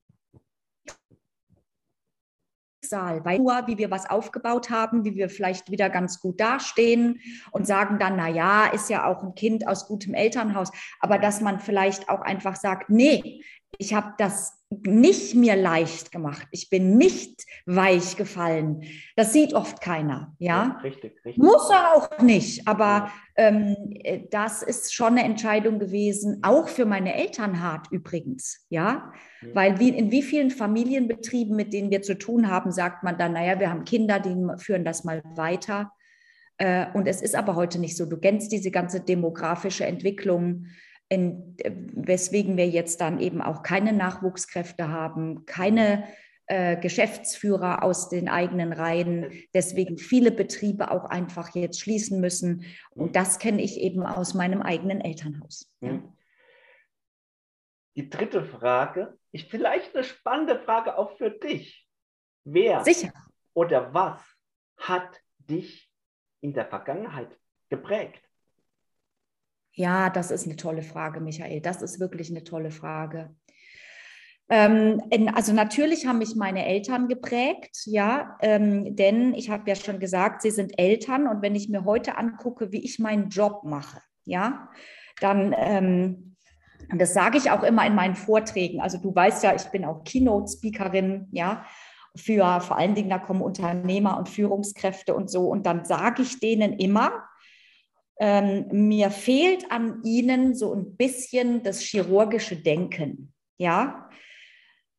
Schicksal, 2.85 3.25
weil 3.25 3.39
nur, 3.39 3.67
wie 3.67 3.77
wir 3.77 3.91
was 3.91 4.09
aufgebaut 4.09 4.69
haben, 4.69 5.03
wie 5.05 5.15
wir 5.15 5.29
vielleicht 5.29 5.71
wieder 5.71 5.89
ganz 5.89 6.19
gut 6.19 6.39
dastehen 6.39 7.19
und 7.51 7.65
sagen 7.67 7.97
dann, 7.99 8.15
na 8.15 8.29
ja, 8.29 8.67
ist 8.67 8.89
ja 8.89 9.05
auch 9.05 9.23
ein 9.23 9.35
Kind 9.35 9.67
aus 9.67 9.87
gutem 9.87 10.13
Elternhaus, 10.13 10.71
aber 10.99 11.17
dass 11.17 11.41
man 11.41 11.59
vielleicht 11.59 12.09
auch 12.09 12.21
einfach 12.21 12.55
sagt, 12.55 12.89
nee, 12.89 13.41
ich 13.77 13.93
habe 13.93 14.13
das 14.17 14.53
nicht 14.69 15.35
mir 15.35 15.55
leicht 15.55 16.11
gemacht. 16.11 16.47
Ich 16.51 16.69
bin 16.69 16.97
nicht 16.97 17.45
weich 17.65 18.17
gefallen. 18.17 18.83
Das 19.15 19.31
sieht 19.31 19.53
oft 19.53 19.79
keiner. 19.79 20.35
Ja, 20.39 20.47
ja 20.47 20.79
richtig, 20.83 21.23
richtig. 21.23 21.43
Muss 21.43 21.69
er 21.69 21.95
auch 21.95 22.19
nicht. 22.19 22.67
Aber 22.67 23.11
ähm, 23.35 23.75
äh, 24.03 24.21
das 24.31 24.63
ist 24.63 24.93
schon 24.93 25.13
eine 25.13 25.23
Entscheidung 25.23 25.79
gewesen, 25.79 26.39
auch 26.41 26.67
für 26.67 26.85
meine 26.85 27.15
Eltern 27.15 27.61
hart 27.61 27.91
übrigens. 27.91 28.65
Ja, 28.69 29.13
ja. 29.41 29.47
weil 29.53 29.79
wie, 29.79 29.89
in 29.89 30.11
wie 30.11 30.23
vielen 30.23 30.51
Familienbetrieben, 30.51 31.55
mit 31.55 31.73
denen 31.73 31.91
wir 31.91 32.01
zu 32.01 32.17
tun 32.17 32.49
haben, 32.49 32.71
sagt 32.71 33.03
man 33.03 33.17
dann, 33.17 33.33
naja, 33.33 33.59
wir 33.59 33.69
haben 33.69 33.85
Kinder, 33.85 34.19
die 34.19 34.35
führen 34.57 34.83
das 34.83 35.03
mal 35.03 35.21
weiter. 35.35 35.91
Äh, 36.57 36.87
und 36.93 37.07
es 37.07 37.21
ist 37.21 37.35
aber 37.35 37.55
heute 37.55 37.79
nicht 37.79 37.97
so. 37.97 38.05
Du 38.05 38.17
kennst 38.17 38.51
diese 38.51 38.71
ganze 38.71 39.01
demografische 39.01 39.85
Entwicklung 39.85 40.65
in, 41.09 41.55
weswegen 41.93 42.57
wir 42.57 42.67
jetzt 42.67 43.01
dann 43.01 43.19
eben 43.19 43.41
auch 43.41 43.63
keine 43.63 43.93
Nachwuchskräfte 43.93 44.89
haben, 44.89 45.45
keine 45.45 46.05
äh, 46.47 46.77
Geschäftsführer 46.77 47.83
aus 47.83 48.09
den 48.09 48.29
eigenen 48.29 48.71
Reihen, 48.71 49.31
deswegen 49.53 49.97
viele 49.97 50.31
Betriebe 50.31 50.91
auch 50.91 51.05
einfach 51.05 51.55
jetzt 51.55 51.79
schließen 51.79 52.21
müssen. 52.21 52.65
Und 52.91 53.15
das 53.15 53.39
kenne 53.39 53.61
ich 53.61 53.79
eben 53.79 54.05
aus 54.05 54.33
meinem 54.33 54.61
eigenen 54.61 55.01
Elternhaus. 55.01 55.71
Ja. 55.81 56.01
Die 57.95 58.09
dritte 58.09 58.43
Frage 58.43 59.17
ist 59.31 59.49
vielleicht 59.49 59.95
eine 59.95 60.03
spannende 60.03 60.59
Frage 60.59 60.97
auch 60.97 61.17
für 61.17 61.31
dich. 61.31 61.87
Wer 62.43 62.83
Sicher. 62.83 63.11
oder 63.53 63.93
was 63.93 64.21
hat 64.77 65.21
dich 65.37 65.91
in 66.41 66.53
der 66.53 66.67
Vergangenheit 66.67 67.39
geprägt? 67.69 68.21
Ja, 69.75 70.09
das 70.09 70.31
ist 70.31 70.45
eine 70.45 70.55
tolle 70.55 70.81
Frage, 70.81 71.19
Michael. 71.19 71.59
Das 71.59 71.81
ist 71.81 71.99
wirklich 71.99 72.29
eine 72.29 72.43
tolle 72.43 72.71
Frage. 72.71 73.35
Ähm, 74.47 75.01
also 75.33 75.53
natürlich 75.53 76.05
haben 76.05 76.19
mich 76.19 76.35
meine 76.35 76.65
Eltern 76.65 77.07
geprägt, 77.07 77.81
ja, 77.85 78.37
ähm, 78.41 78.95
denn 78.95 79.33
ich 79.33 79.49
habe 79.49 79.67
ja 79.67 79.75
schon 79.75 79.99
gesagt, 79.99 80.43
sie 80.43 80.51
sind 80.51 80.77
Eltern 80.77 81.27
und 81.27 81.41
wenn 81.41 81.55
ich 81.55 81.67
mir 81.67 81.83
heute 81.83 82.17
angucke, 82.17 82.71
wie 82.71 82.83
ich 82.83 82.99
meinen 82.99 83.29
Job 83.29 83.63
mache, 83.63 83.99
ja, 84.23 84.69
dann, 85.19 85.53
ähm, 85.57 86.35
das 86.95 87.15
sage 87.15 87.39
ich 87.39 87.49
auch 87.49 87.63
immer 87.63 87.87
in 87.87 87.95
meinen 87.95 88.15
Vorträgen. 88.15 88.81
Also 88.81 88.99
du 88.99 89.15
weißt 89.15 89.43
ja, 89.43 89.55
ich 89.55 89.65
bin 89.71 89.83
auch 89.83 90.03
Keynote-Speakerin, 90.03 91.27
ja, 91.31 91.65
für 92.15 92.61
vor 92.61 92.77
allen 92.77 92.93
Dingen, 92.95 93.09
da 93.09 93.17
kommen 93.17 93.41
Unternehmer 93.41 94.17
und 94.17 94.29
Führungskräfte 94.29 95.15
und 95.15 95.29
so 95.29 95.49
und 95.49 95.65
dann 95.65 95.85
sage 95.85 96.21
ich 96.21 96.39
denen 96.39 96.73
immer, 96.73 97.23
ähm, 98.19 98.67
mir 98.71 99.11
fehlt 99.11 99.71
an 99.71 100.01
ihnen 100.03 100.55
so 100.55 100.73
ein 100.73 100.95
bisschen 100.95 101.63
das 101.63 101.81
chirurgische 101.81 102.55
Denken. 102.55 103.33
Ja, 103.57 104.09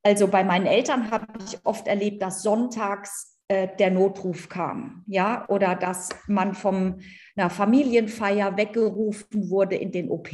also 0.02 0.28
bei 0.28 0.44
meinen 0.44 0.66
Eltern 0.66 1.10
habe 1.10 1.26
ich 1.44 1.58
oft 1.64 1.88
erlebt, 1.88 2.22
dass 2.22 2.42
sonntags 2.42 3.36
äh, 3.48 3.68
der 3.76 3.90
Notruf 3.90 4.48
kam, 4.48 5.04
ja, 5.06 5.48
oder 5.48 5.74
dass 5.74 6.10
man 6.26 6.54
von 6.54 7.02
einer 7.36 7.50
Familienfeier 7.50 8.56
weggerufen 8.56 9.50
wurde 9.50 9.76
in 9.76 9.92
den 9.92 10.10
OP, 10.10 10.30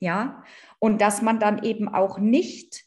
ja, 0.00 0.44
und 0.78 1.00
dass 1.00 1.22
man 1.22 1.38
dann 1.38 1.62
eben 1.62 1.88
auch 1.88 2.18
nicht 2.18 2.84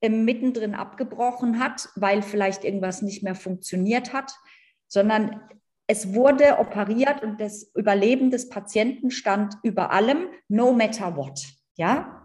äh, 0.00 0.08
mittendrin 0.08 0.74
abgebrochen 0.74 1.58
hat, 1.58 1.88
weil 1.96 2.22
vielleicht 2.22 2.64
irgendwas 2.64 3.02
nicht 3.02 3.22
mehr 3.22 3.34
funktioniert 3.34 4.12
hat, 4.12 4.32
sondern 4.86 5.40
es 5.88 6.14
wurde 6.14 6.58
operiert 6.58 7.22
und 7.22 7.40
das 7.40 7.72
Überleben 7.74 8.30
des 8.30 8.48
Patienten 8.48 9.10
stand 9.10 9.54
über 9.62 9.90
allem, 9.90 10.28
no 10.48 10.72
matter 10.72 11.16
what. 11.16 11.40
Ja, 11.76 12.24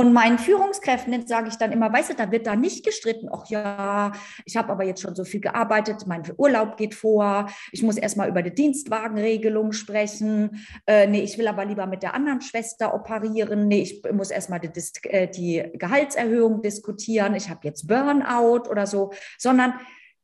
und 0.00 0.14
meinen 0.14 0.38
Führungskräften 0.38 1.26
sage 1.26 1.48
ich 1.48 1.56
dann 1.56 1.72
immer, 1.72 1.92
weißt 1.92 2.10
du, 2.10 2.14
da 2.14 2.30
wird 2.30 2.46
da 2.46 2.56
nicht 2.56 2.86
gestritten, 2.86 3.28
ach 3.30 3.44
ja, 3.50 4.12
ich 4.46 4.56
habe 4.56 4.72
aber 4.72 4.84
jetzt 4.84 5.02
schon 5.02 5.14
so 5.14 5.24
viel 5.24 5.40
gearbeitet, 5.40 6.06
mein 6.06 6.22
Urlaub 6.38 6.78
geht 6.78 6.94
vor, 6.94 7.50
ich 7.70 7.82
muss 7.82 7.98
erstmal 7.98 8.30
über 8.30 8.40
die 8.40 8.54
Dienstwagenregelung 8.54 9.72
sprechen, 9.72 10.64
äh, 10.86 11.06
nee, 11.06 11.20
ich 11.20 11.36
will 11.36 11.46
aber 11.48 11.66
lieber 11.66 11.84
mit 11.84 12.02
der 12.02 12.14
anderen 12.14 12.40
Schwester 12.40 12.94
operieren, 12.94 13.68
nee, 13.68 13.82
ich 13.82 14.02
muss 14.10 14.30
erstmal 14.30 14.60
die, 14.60 14.70
äh, 15.02 15.28
die 15.28 15.64
Gehaltserhöhung 15.74 16.62
diskutieren, 16.62 17.34
ich 17.34 17.50
habe 17.50 17.60
jetzt 17.64 17.86
Burnout 17.86 18.70
oder 18.70 18.86
so, 18.86 19.12
sondern 19.36 19.74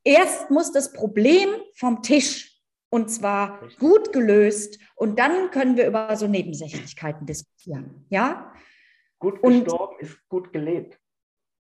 erst 0.04 0.50
muss 0.50 0.72
das 0.72 0.94
Problem 0.94 1.50
vom 1.74 2.00
Tisch 2.02 2.55
und 2.90 3.08
zwar 3.08 3.60
gut 3.78 4.12
gelöst 4.12 4.78
und 4.94 5.18
dann 5.18 5.50
können 5.50 5.76
wir 5.76 5.86
über 5.86 6.14
so 6.16 6.26
Nebensächlichkeiten 6.26 7.26
diskutieren. 7.26 8.06
Ja? 8.08 8.52
Gut 9.18 9.42
gestorben 9.42 9.94
und, 9.96 10.02
ist 10.02 10.28
gut 10.28 10.52
gelebt. 10.52 10.98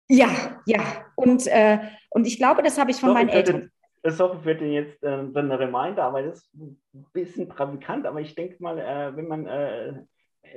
Ja, 0.08 0.62
ja. 0.66 1.06
Und, 1.16 1.48
äh, 1.48 1.80
und 2.10 2.28
ich 2.28 2.38
glaube, 2.38 2.62
das 2.62 2.78
habe 2.78 2.92
ich 2.92 2.98
von 2.98 3.10
sorry, 3.10 3.26
meinen 3.26 3.30
Eltern. 3.30 3.72
Das 4.04 4.18
sorry 4.18 4.40
für 4.40 4.56
den 4.56 4.72
jetzt 4.72 5.04
äh, 5.04 5.08
eine 5.08 5.60
Reminder, 5.60 6.04
aber 6.04 6.22
das 6.22 6.40
ist 6.40 6.54
ein 6.54 6.80
bisschen 7.12 7.48
provokant, 7.48 8.06
aber 8.06 8.22
ich 8.22 8.36
denke 8.36 8.62
mal, 8.62 8.78
äh, 8.78 9.16
wenn 9.16 9.28
man 9.28 9.48
äh, 9.48 10.04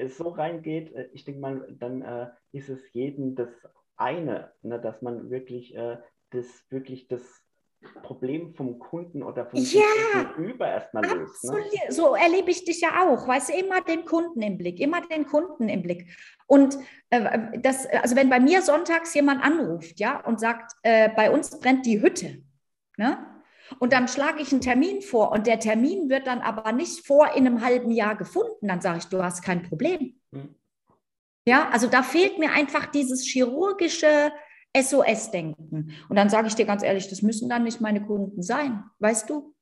so 0.08 0.28
reingeht, 0.28 0.92
äh, 0.92 1.08
ich 1.12 1.24
denke 1.24 1.40
mal, 1.40 1.66
dann 1.78 2.02
äh, 2.02 2.28
ist 2.52 2.68
es 2.68 2.92
jedem 2.92 3.34
das 3.34 3.48
eine, 3.96 4.52
ne, 4.62 4.78
dass 4.80 5.00
man 5.02 5.30
wirklich 5.30 5.74
äh, 5.74 5.98
das 6.30 6.46
wirklich 6.70 7.08
das 7.08 7.42
Problem 8.02 8.54
vom 8.54 8.78
Kunden 8.78 9.22
oder 9.22 9.46
vom 9.46 9.58
Ja, 9.60 9.82
Gegenüber 10.34 10.66
erstmal 10.66 11.04
löst. 11.04 11.44
Ne? 11.44 11.62
So 11.90 12.14
erlebe 12.14 12.50
ich 12.50 12.64
dich 12.64 12.80
ja 12.80 13.06
auch. 13.06 13.28
Weißt 13.28 13.50
du, 13.50 13.52
immer 13.52 13.80
den 13.82 14.04
Kunden 14.04 14.42
im 14.42 14.58
Blick, 14.58 14.80
immer 14.80 15.00
den 15.02 15.26
Kunden 15.26 15.68
im 15.68 15.82
Blick. 15.82 16.08
Und 16.46 16.78
äh, 17.10 17.58
das, 17.60 17.86
also 17.86 18.16
wenn 18.16 18.30
bei 18.30 18.40
mir 18.40 18.62
sonntags 18.62 19.14
jemand 19.14 19.44
anruft, 19.44 20.00
ja, 20.00 20.24
und 20.24 20.40
sagt, 20.40 20.72
äh, 20.82 21.08
bei 21.14 21.30
uns 21.30 21.58
brennt 21.60 21.86
die 21.86 22.02
Hütte, 22.02 22.42
ne? 22.96 23.18
Und 23.78 23.92
dann 23.92 24.08
schlage 24.08 24.40
ich 24.40 24.50
einen 24.50 24.62
Termin 24.62 25.02
vor 25.02 25.30
und 25.30 25.46
der 25.46 25.60
Termin 25.60 26.08
wird 26.08 26.26
dann 26.26 26.40
aber 26.40 26.72
nicht 26.72 27.06
vor 27.06 27.34
in 27.34 27.46
einem 27.46 27.62
halben 27.62 27.90
Jahr 27.90 28.16
gefunden, 28.16 28.66
dann 28.66 28.80
sage 28.80 28.98
ich, 28.98 29.04
du 29.08 29.22
hast 29.22 29.42
kein 29.42 29.62
Problem. 29.62 30.18
Hm. 30.32 30.54
Ja, 31.46 31.68
also 31.68 31.86
da 31.86 32.02
fehlt 32.02 32.38
mir 32.38 32.52
einfach 32.52 32.86
dieses 32.86 33.26
chirurgische 33.26 34.32
SOS-Denken. 34.76 35.92
Und 36.08 36.16
dann 36.16 36.28
sage 36.28 36.48
ich 36.48 36.54
dir 36.54 36.66
ganz 36.66 36.82
ehrlich, 36.82 37.08
das 37.08 37.22
müssen 37.22 37.48
dann 37.48 37.64
nicht 37.64 37.80
meine 37.80 38.04
Kunden 38.04 38.42
sein, 38.42 38.84
weißt 38.98 39.28
du? 39.30 39.54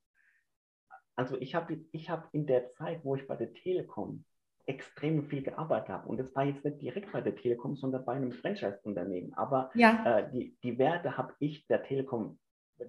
Also 1.15 1.37
ich 1.41 1.55
habe 1.55 1.79
ich 1.93 2.11
hab 2.11 2.29
in 2.33 2.47
der 2.47 2.71
Zeit, 2.73 3.01
wo 3.03 3.17
ich 3.17 3.27
bei 3.27 3.37
der 3.37 3.53
Telekom 3.55 4.25
extrem 4.67 5.25
viel 5.25 5.43
gearbeitet 5.43 5.89
habe, 5.89 6.09
und 6.09 6.19
das 6.19 6.35
war 6.35 6.45
jetzt 6.45 6.65
nicht 6.65 6.83
direkt 6.83 7.13
bei 7.13 7.21
der 7.21 7.37
Telekom, 7.37 7.77
sondern 7.77 8.05
bei 8.05 8.15
einem 8.15 8.33
Franchise-Unternehmen, 8.33 9.33
aber 9.35 9.71
Ja, 9.75 10.19
äh, 10.19 10.31
die, 10.33 10.59
die 10.63 10.77
Werte 10.79 11.17
habe 11.17 11.35
ich 11.39 11.67
der 11.69 11.85
Telekom, 11.85 12.39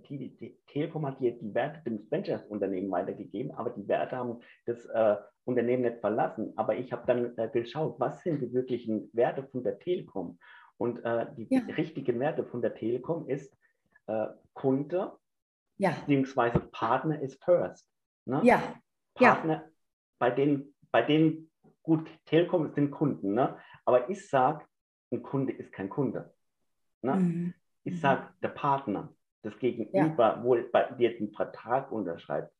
die, 0.09 0.35
die, 0.35 0.57
Telekom 0.67 1.05
hat 1.05 1.19
die, 1.21 1.37
die 1.37 1.53
Werte 1.53 1.81
dem 1.85 2.05
Franchise-Unternehmen 2.09 2.91
weitergegeben, 2.91 3.51
aber 3.51 3.69
die 3.69 3.87
Werte 3.87 4.17
haben 4.17 4.39
das 4.65 4.85
äh, 4.87 5.17
Unternehmen 5.45 5.83
nicht 5.83 5.99
verlassen. 5.99 6.51
Aber 6.57 6.75
ich 6.75 6.91
habe 6.91 7.03
dann 7.07 7.37
äh, 7.37 7.47
geschaut, 7.47 7.99
was 7.99 8.21
sind 8.21 8.41
die 8.41 8.51
wirklichen 8.51 9.09
Werte 9.13 9.43
von 9.43 9.63
der 9.63 9.79
Telekom? 9.79 10.37
Und 10.77 11.03
äh, 11.03 11.27
die 11.35 11.47
Ja. 11.49 11.61
richtigen 11.75 12.19
Werte 12.19 12.43
von 12.43 12.61
der 12.61 12.75
Telekom 12.75 13.27
ist 13.27 13.55
äh, 14.07 14.27
Kunde 14.53 15.17
ja, 15.77 15.91
beziehungsweise 15.91 16.59
Partner 16.59 17.19
ist 17.21 17.43
first. 17.43 17.87
Ne? 18.25 18.41
ja, 18.43 18.61
ja. 19.19 19.33
Partner, 19.33 19.69
bei 20.19 20.31
denen, 20.31 20.73
bei 20.91 21.01
denen, 21.01 21.49
gut, 21.83 22.09
Telekom 22.25 22.73
sind 22.73 22.91
Kunden, 22.91 23.33
ne? 23.33 23.57
aber 23.85 24.09
ich 24.09 24.27
sage, 24.27 24.65
ein 25.11 25.23
Kunde 25.23 25.53
ist 25.53 25.71
kein 25.71 25.89
Kunde. 25.89 26.33
Ne? 27.01 27.15
Mhm. 27.15 27.53
Ich 27.83 27.93
Mhm. 27.93 27.99
sage, 27.99 28.27
der 28.41 28.49
Partner, 28.49 29.13
das 29.43 29.57
Gegenüber, 29.59 30.43
wo 30.43 30.57
bei 30.71 30.91
dir 30.93 31.17
den 31.17 31.31
Vertrag 31.31 31.91
unterschreibt, 31.91 32.51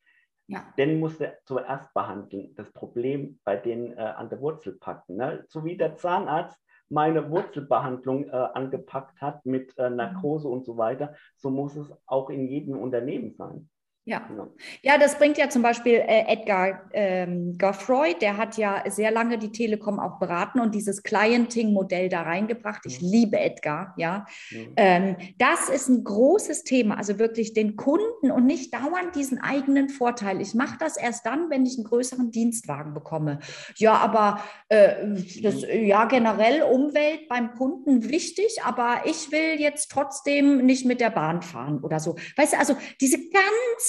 ja. 0.48 0.74
den 0.78 1.00
muss 1.00 1.20
er 1.20 1.40
zuerst 1.44 1.94
behandeln, 1.94 2.56
das 2.56 2.72
Problem 2.72 3.40
bei 3.44 3.58
denen 3.58 3.98
äh, 3.98 4.02
an 4.02 4.30
der 4.30 4.40
Wurzel 4.40 4.78
packen. 4.78 5.18
Ne? 5.18 5.44
So 5.50 5.66
wie 5.66 5.76
der 5.76 5.96
Zahnarzt 5.98 6.58
meine 6.90 7.30
Wurzelbehandlung 7.30 8.30
äh, 8.30 8.32
angepackt 8.32 9.22
hat 9.22 9.46
mit 9.46 9.78
äh, 9.78 9.90
Narkose 9.90 10.48
und 10.48 10.66
so 10.66 10.78
weiter, 10.78 11.16
so 11.36 11.50
muss 11.50 11.76
es 11.76 11.92
auch 12.06 12.30
in 12.30 12.48
jedem 12.48 12.78
Unternehmen 12.78 13.34
sein. 13.34 13.70
Ja. 14.08 14.22
Ja. 14.38 14.48
ja, 14.84 14.98
das 14.98 15.18
bringt 15.18 15.38
ja 15.38 15.50
zum 15.50 15.62
Beispiel 15.62 15.96
äh, 15.96 16.24
Edgar 16.28 16.90
ähm, 16.94 17.58
Goffroy, 17.58 18.16
der 18.22 18.38
hat 18.38 18.58
ja 18.58 18.84
sehr 18.88 19.12
lange 19.12 19.38
die 19.38 19.52
Telekom 19.52 20.00
auch 20.00 20.18
beraten 20.18 20.62
und 20.62 20.74
dieses 20.74 21.04
Clienting-Modell 21.04 22.08
da 22.08 22.22
reingebracht. 22.22 22.86
Ich 22.86 23.02
Mhm. 23.02 23.08
liebe 23.10 23.38
Edgar, 23.38 23.94
ja. 23.98 24.26
Mhm. 24.50 24.74
Ähm, 24.78 25.16
das 25.38 25.68
ist 25.68 25.90
ein 25.90 26.06
großes 26.06 26.64
Thema, 26.64 26.98
also 26.98 27.20
wirklich 27.20 27.54
den 27.54 27.76
Kunden 27.76 28.32
und 28.32 28.46
nicht 28.46 28.74
dauernd 28.74 29.14
diesen 29.14 29.42
eigenen 29.42 29.90
Vorteil. 29.90 30.40
Ich 30.40 30.54
mache 30.54 30.78
das 30.80 30.96
erst 30.96 31.26
dann, 31.26 31.50
wenn 31.50 31.66
ich 31.66 31.76
einen 31.76 31.84
größeren 31.84 32.32
Dienstwagen 32.32 32.94
bekomme. 32.94 33.40
Ja, 33.76 33.96
aber 33.96 34.42
äh, 34.70 35.18
das, 35.44 35.66
ja, 35.70 36.06
generell 36.06 36.62
Umwelt 36.62 37.28
beim 37.28 37.54
Kunden 37.56 38.10
wichtig, 38.10 38.60
aber 38.64 39.02
ich 39.04 39.34
will 39.34 39.60
jetzt 39.60 39.92
trotzdem 39.92 40.66
nicht 40.66 40.86
mit 40.86 41.02
der 41.02 41.10
Bahn 41.10 41.42
fahren 41.42 41.84
oder 41.84 42.00
so. 42.00 42.16
Weißt 42.38 42.54
du, 42.54 42.58
also 42.58 42.78
diese 43.02 43.18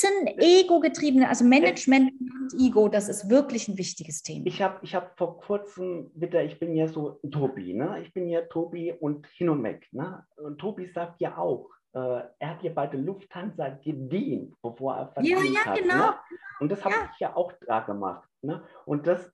ganzen 0.09 0.39
Ego-getriebenen, 0.41 1.29
also 1.29 1.45
Management 1.45 2.13
und 2.21 2.55
Ego, 2.61 2.89
das 2.89 3.09
ist 3.09 3.29
wirklich 3.29 3.69
ein 3.69 3.79
wichtiges 3.79 4.23
Thema. 4.23 4.47
Ich 4.47 4.61
habe 4.63 4.79
ich 4.83 4.95
hab 4.95 5.17
vor 5.19 5.39
kurzem 5.41 6.11
wieder, 6.15 6.43
ich 6.45 6.59
bin 6.59 6.75
ja 6.75 6.89
so 6.89 7.19
ein 7.23 7.31
Tobi, 7.31 7.75
ne? 7.75 8.01
ich 8.03 8.13
bin 8.13 8.29
ja 8.29 8.43
Tobi 8.43 8.93
und 8.93 9.27
hin 9.29 9.49
und 9.49 9.63
weg. 9.63 9.87
Ne? 9.93 10.25
Und 10.37 10.59
Tobi 10.59 10.87
sagt 10.87 11.21
ja 11.21 11.37
auch, 11.39 11.71
äh, 11.95 11.99
er 12.39 12.51
hat 12.51 12.63
ja 12.63 12.73
bei 12.73 12.87
der 12.87 13.01
Lufthansa 13.01 13.69
gedient, 13.83 14.55
bevor 14.63 14.95
er 14.95 15.01
Ja, 15.23 15.39
verdient 15.39 15.55
ja, 15.55 15.65
hat. 15.65 15.79
genau. 15.79 15.95
Ne? 15.97 16.15
Und 16.61 16.73
das 16.73 16.85
habe 16.85 16.95
Ja. 16.95 17.11
ich 17.13 17.21
ja 17.21 17.37
auch 17.37 17.53
da 17.67 17.81
gemacht. 17.81 18.29
Ne? 18.43 18.63
Und 18.85 19.07
das 19.07 19.31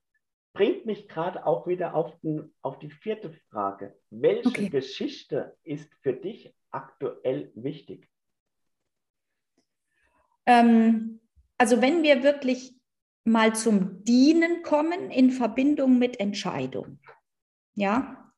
bringt 0.53 0.85
mich 0.85 1.09
gerade 1.09 1.45
auch 1.45 1.67
wieder 1.67 1.95
auf, 1.95 2.13
den, 2.21 2.53
auf 2.61 2.79
die 2.79 2.89
vierte 2.89 3.31
Frage. 3.51 3.95
Welche 4.09 4.47
Okay. 4.47 4.69
Geschichte 4.69 5.55
ist 5.63 5.93
für 6.01 6.13
dich 6.13 6.55
aktuell 6.71 7.51
wichtig? 7.55 8.07
Ähm, 10.45 11.19
also 11.57 11.81
wenn 11.81 12.03
wir 12.03 12.23
wirklich 12.23 12.75
mal 13.23 13.55
zum 13.55 14.03
Dienen 14.03 14.61
kommen 14.61 15.09
in 15.09 15.31
Verbindung 15.31 15.97
mit 15.97 16.19
Entscheidung, 16.19 16.99
ja, 17.73 18.31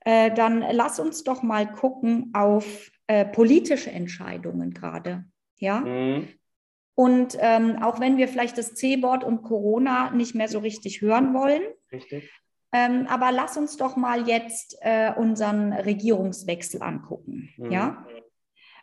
äh, 0.00 0.32
dann 0.32 0.64
lass 0.72 1.00
uns 1.00 1.24
doch 1.24 1.42
mal 1.42 1.72
gucken 1.72 2.30
auf 2.34 2.90
äh, 3.06 3.24
politische 3.24 3.90
Entscheidungen 3.90 4.72
gerade, 4.72 5.24
ja. 5.56 5.80
Mhm. 5.80 6.28
Und 6.94 7.38
ähm, 7.40 7.80
auch 7.80 8.00
wenn 8.00 8.16
wir 8.16 8.26
vielleicht 8.26 8.58
das 8.58 8.74
C-Wort 8.74 9.22
und 9.22 9.42
Corona 9.42 10.10
nicht 10.10 10.34
mehr 10.34 10.48
so 10.48 10.58
richtig 10.58 11.00
hören 11.00 11.32
wollen, 11.32 11.62
Richtig? 11.92 12.28
ähm, 12.72 13.06
aber 13.08 13.30
lass 13.30 13.56
uns 13.56 13.76
doch 13.76 13.96
mal 13.96 14.26
jetzt 14.26 14.76
äh, 14.80 15.12
unseren 15.16 15.72
Regierungswechsel 15.72 16.82
angucken. 16.82 17.50
Mhm. 17.56 17.70
Ja? 17.70 18.04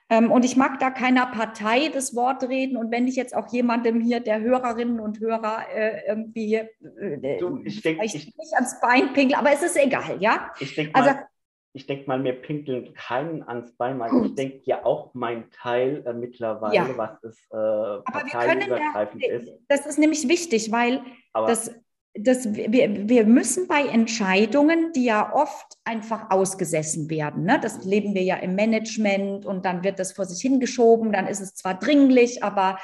Ähm, 0.10 0.32
und 0.32 0.46
ich 0.46 0.56
mag 0.56 0.80
da 0.80 0.92
keiner 0.92 1.26
Partei 1.28 1.90
das 1.92 2.16
Wort 2.16 2.44
reden. 2.44 2.78
Und 2.78 2.92
wenn 2.92 3.08
ich 3.08 3.16
jetzt 3.16 3.36
auch 3.36 3.52
jemandem 3.52 4.00
hier, 4.02 4.20
der 4.20 4.40
Hörerinnen 4.40 5.00
und 5.00 5.20
Hörer, 5.20 5.64
äh, 5.74 6.08
irgendwie 6.08 6.56
äh, 6.56 7.38
Du, 7.40 7.62
ich 7.64 7.82
denk- 7.82 8.04
ich- 8.04 8.14
nicht 8.14 8.54
ans 8.54 8.80
Bein 8.80 9.14
pinkel, 9.14 9.36
aber 9.36 9.52
es 9.52 9.64
ist 9.64 9.76
egal, 9.78 10.18
ja? 10.22 10.52
Ich 10.60 10.76
denke 10.76 10.94
Also- 10.94 11.10
mal, 11.12 11.28
ich 11.74 11.88
denk 11.88 12.08
mal, 12.08 12.20
mir 12.20 12.34
pinkeln 12.34 12.94
keinen 12.94 13.42
ans 13.44 13.76
Bein, 13.76 14.00
weil 14.00 14.10
Gut. 14.12 14.26
ich 14.28 14.36
denke 14.36 14.62
ja 14.64 14.86
auch 14.86 15.14
mein 15.14 15.50
Teil 15.52 16.04
äh, 16.06 16.14
mittlerweile, 16.14 16.76
Ja. 16.76 16.88
was 16.98 17.22
es 17.24 17.48
äh, 17.52 17.56
Aber 17.56 18.04
wir 18.06 18.22
können 18.32 18.60
parteiübergreifend 18.70 19.24
ist. 19.26 19.52
das 19.68 19.86
ist 19.88 19.98
nämlich 20.00 20.28
wichtig, 20.30 20.72
weil 20.72 21.02
Aber 21.34 21.48
das, 21.48 21.74
das, 22.18 22.54
wir, 22.54 23.10
wir 23.10 23.26
müssen 23.26 23.68
bei 23.68 23.86
Entscheidungen, 23.88 24.94
die 24.94 25.06
ja 25.06 25.34
oft 25.34 25.78
einfach 25.84 26.32
ausgesessen 26.32 27.10
werden, 27.10 27.44
ne? 27.44 27.60
das 27.62 27.84
leben 27.84 28.14
wir 28.14 28.24
ja 28.24 28.38
im 28.38 28.56
Management 28.56 29.46
und 29.46 29.66
dann 29.66 29.84
wird 29.84 30.00
das 30.00 30.14
vor 30.14 30.26
sich 30.26 30.42
hingeschoben, 30.42 31.12
dann 31.12 31.28
ist 31.28 31.42
es 31.42 31.56
zwar 31.56 31.78
dringlich, 31.78 32.42
aber 32.42 32.78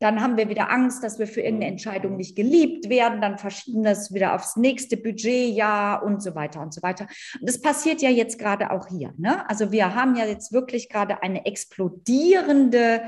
dann 0.00 0.20
haben 0.20 0.36
wir 0.36 0.50
wieder 0.50 0.70
Angst, 0.70 1.02
dass 1.02 1.18
wir 1.18 1.26
für 1.26 1.40
irgendeine 1.40 1.72
Entscheidung 1.72 2.16
nicht 2.16 2.36
geliebt 2.36 2.90
werden, 2.90 3.22
dann 3.22 3.38
verschieben 3.38 3.84
das 3.84 4.12
wieder 4.12 4.34
aufs 4.34 4.56
nächste 4.56 4.96
Budgetjahr 4.96 6.02
und 6.02 6.22
so 6.22 6.34
weiter 6.34 6.60
und 6.60 6.74
so 6.74 6.82
weiter. 6.82 7.06
Und 7.40 7.48
das 7.48 7.60
passiert 7.60 8.02
ja 8.02 8.10
jetzt 8.10 8.38
gerade 8.38 8.70
auch 8.70 8.88
hier. 8.88 9.14
Ne? 9.16 9.48
Also 9.48 9.72
wir 9.72 9.94
haben 9.94 10.16
ja 10.16 10.26
jetzt 10.26 10.52
wirklich 10.52 10.88
gerade 10.88 11.22
eine 11.22 11.46
explodierende 11.46 13.02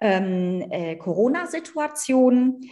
ähm, 0.00 0.66
äh, 0.70 0.96
Corona-Situation. 0.96 2.62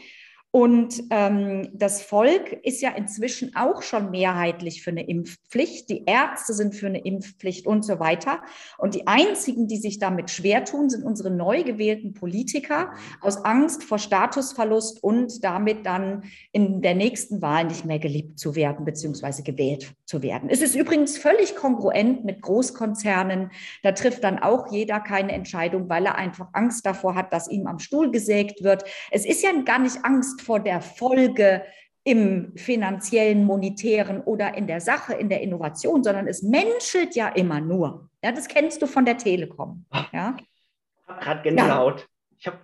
Und 0.51 1.03
ähm, 1.11 1.69
das 1.75 2.01
Volk 2.01 2.53
ist 2.63 2.81
ja 2.81 2.91
inzwischen 2.93 3.55
auch 3.55 3.83
schon 3.83 4.11
mehrheitlich 4.11 4.83
für 4.83 4.91
eine 4.91 5.07
Impfpflicht. 5.07 5.91
Die 5.91 6.05
Ärzte 6.07 6.55
sind 6.55 6.75
für 6.75 6.87
eine 6.87 7.05
Impfpflicht 7.05 7.67
und 7.67 7.85
so 7.85 8.01
weiter. 8.01 8.41
Und 8.79 8.95
die 8.95 9.07
einzigen, 9.07 9.69
die 9.69 9.77
sich 9.77 9.99
damit 9.99 10.31
schwer 10.31 10.65
tun, 10.65 10.89
sind 10.89 11.05
unsere 11.05 11.31
neu 11.31 11.65
gewählten 11.65 12.15
Politiker 12.15 12.93
aus 13.21 13.45
Angst 13.45 13.85
vor 13.85 13.99
Statusverlust 13.99 15.03
und 15.03 15.45
damit 15.45 15.85
dann 15.85 16.25
in 16.53 16.81
der 16.81 16.95
nächsten 16.95 17.43
Wahl 17.43 17.67
nicht 17.67 17.85
mehr 17.85 17.99
geliebt 17.99 18.39
zu 18.39 18.57
werden 18.57 18.87
bzw. 18.87 19.43
gewählt 19.43 19.93
zu 20.07 20.23
werden. 20.23 20.49
Es 20.49 20.63
ist 20.63 20.75
übrigens 20.75 21.19
völlig 21.19 21.57
kongruent 21.57 22.25
mit 22.25 22.41
Großkonzernen. 22.41 23.51
Da 23.83 23.93
trifft 23.93 24.25
dann 24.25 24.39
auch 24.39 24.73
jeder 24.73 25.01
keine 25.01 25.33
Entscheidung, 25.33 25.91
weil 25.91 26.07
er 26.07 26.15
einfach 26.15 26.49
Angst 26.55 26.87
davor 26.87 27.15
hat, 27.15 27.35
dass 27.35 27.51
ihm 27.51 27.67
am 27.67 27.79
Stuhl 27.79 28.11
gesägt 28.11 28.65
wird. 28.65 28.85
Es 29.11 29.27
ist 29.27 29.43
ja 29.43 29.51
gar 29.63 29.79
nicht 29.79 30.05
Angst 30.05 30.38
vor 30.41 30.61
der 30.61 30.81
Folge 30.81 31.65
im 32.05 32.57
finanziellen, 32.57 33.45
monetären 33.45 34.23
oder 34.23 34.55
in 34.55 34.67
der 34.67 34.81
Sache, 34.81 35.15
in 35.15 35.29
der 35.29 35.43
Innovation, 35.43 36.03
sondern 36.03 36.27
es 36.27 36.43
menschelt 36.43 37.15
ja 37.15 37.29
immer 37.29 37.61
nur. 37.61 38.09
Ja, 38.23 38.33
das 38.33 38.49
kennst 38.49 38.81
du 38.81 38.87
von 38.87 39.05
der 39.05 39.19
Telekom. 39.19 39.85
Ja, 40.13 40.37
Ich 40.39 41.09
habe 41.09 41.21
gerade 41.21 41.43
Gänsehaut. 41.43 42.09
Ich 42.39 42.47
habe 42.47 42.59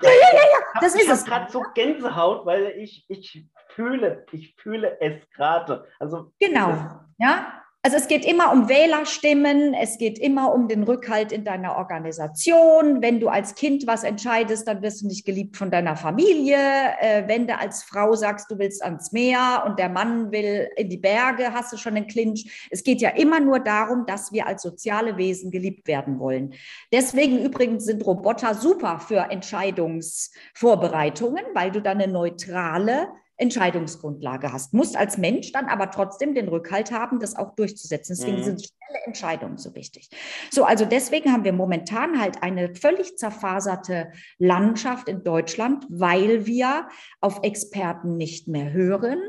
das 0.80 0.94
ich 0.94 1.02
ist 1.02 1.10
hab 1.10 1.26
gerade 1.26 1.52
so 1.52 1.62
Gänsehaut, 1.74 2.46
weil 2.46 2.74
ich, 2.78 3.04
ich 3.08 3.46
fühle, 3.68 4.24
ich 4.32 4.54
fühle 4.56 4.98
es 5.00 5.28
gerade. 5.30 5.86
Also 5.98 6.32
Genau. 6.38 7.00
Ja, 7.18 7.63
Also 7.86 7.98
es 7.98 8.08
geht 8.08 8.24
immer 8.24 8.50
um 8.50 8.70
Wählerstimmen, 8.70 9.74
es 9.74 9.98
geht 9.98 10.18
immer 10.18 10.54
um 10.54 10.68
den 10.68 10.84
Rückhalt 10.84 11.32
in 11.32 11.44
deiner 11.44 11.76
Organisation. 11.76 13.02
Wenn 13.02 13.20
du 13.20 13.28
als 13.28 13.56
Kind 13.56 13.86
was 13.86 14.04
entscheidest, 14.04 14.66
dann 14.66 14.80
wirst 14.80 15.02
du 15.02 15.06
nicht 15.06 15.26
geliebt 15.26 15.58
von 15.58 15.70
deiner 15.70 15.94
Familie. 15.94 16.56
Äh, 16.56 17.28
wenn 17.28 17.46
du 17.46 17.58
als 17.58 17.82
Frau 17.82 18.14
sagst, 18.14 18.50
du 18.50 18.58
willst 18.58 18.82
ans 18.82 19.12
Meer 19.12 19.64
und 19.66 19.78
der 19.78 19.90
Mann 19.90 20.32
will 20.32 20.70
in 20.76 20.88
die 20.88 20.96
Berge, 20.96 21.52
hast 21.52 21.74
du 21.74 21.76
schon 21.76 21.94
einen 21.94 22.06
Clinch. 22.06 22.66
Es 22.70 22.84
geht 22.84 23.02
ja 23.02 23.10
immer 23.10 23.38
nur 23.38 23.60
darum, 23.60 24.06
dass 24.06 24.32
wir 24.32 24.46
als 24.46 24.62
soziale 24.62 25.18
Wesen 25.18 25.50
geliebt 25.50 25.86
werden 25.86 26.18
wollen. 26.18 26.54
Deswegen 26.90 27.38
übrigens 27.38 27.84
sind 27.84 28.06
Roboter 28.06 28.54
super 28.54 28.98
für 28.98 29.30
Entscheidungsvorbereitungen, 29.30 31.44
weil 31.52 31.70
du 31.70 31.82
dann 31.82 32.00
eine 32.00 32.10
neutrale 32.10 33.08
Entscheidungsgrundlage 33.44 34.52
hast. 34.52 34.74
Musst 34.74 34.96
als 34.96 35.18
Mensch 35.18 35.52
dann 35.52 35.66
aber 35.66 35.90
trotzdem 35.90 36.34
den 36.34 36.48
Rückhalt 36.48 36.90
haben, 36.90 37.20
das 37.20 37.36
auch 37.36 37.54
durchzusetzen. 37.54 38.16
Deswegen 38.18 38.38
mhm. 38.38 38.44
sind 38.44 38.60
schnelle 38.60 39.04
Entscheidungen 39.06 39.58
so 39.58 39.74
wichtig. 39.74 40.10
So, 40.50 40.64
also 40.64 40.84
deswegen 40.84 41.32
haben 41.32 41.44
wir 41.44 41.52
momentan 41.52 42.20
halt 42.20 42.42
eine 42.42 42.74
völlig 42.74 43.16
zerfaserte 43.16 44.10
Landschaft 44.38 45.08
in 45.08 45.22
Deutschland, 45.22 45.86
weil 45.88 46.46
wir 46.46 46.88
auf 47.20 47.40
Experten 47.42 48.16
nicht 48.16 48.48
mehr 48.48 48.72
hören 48.72 49.20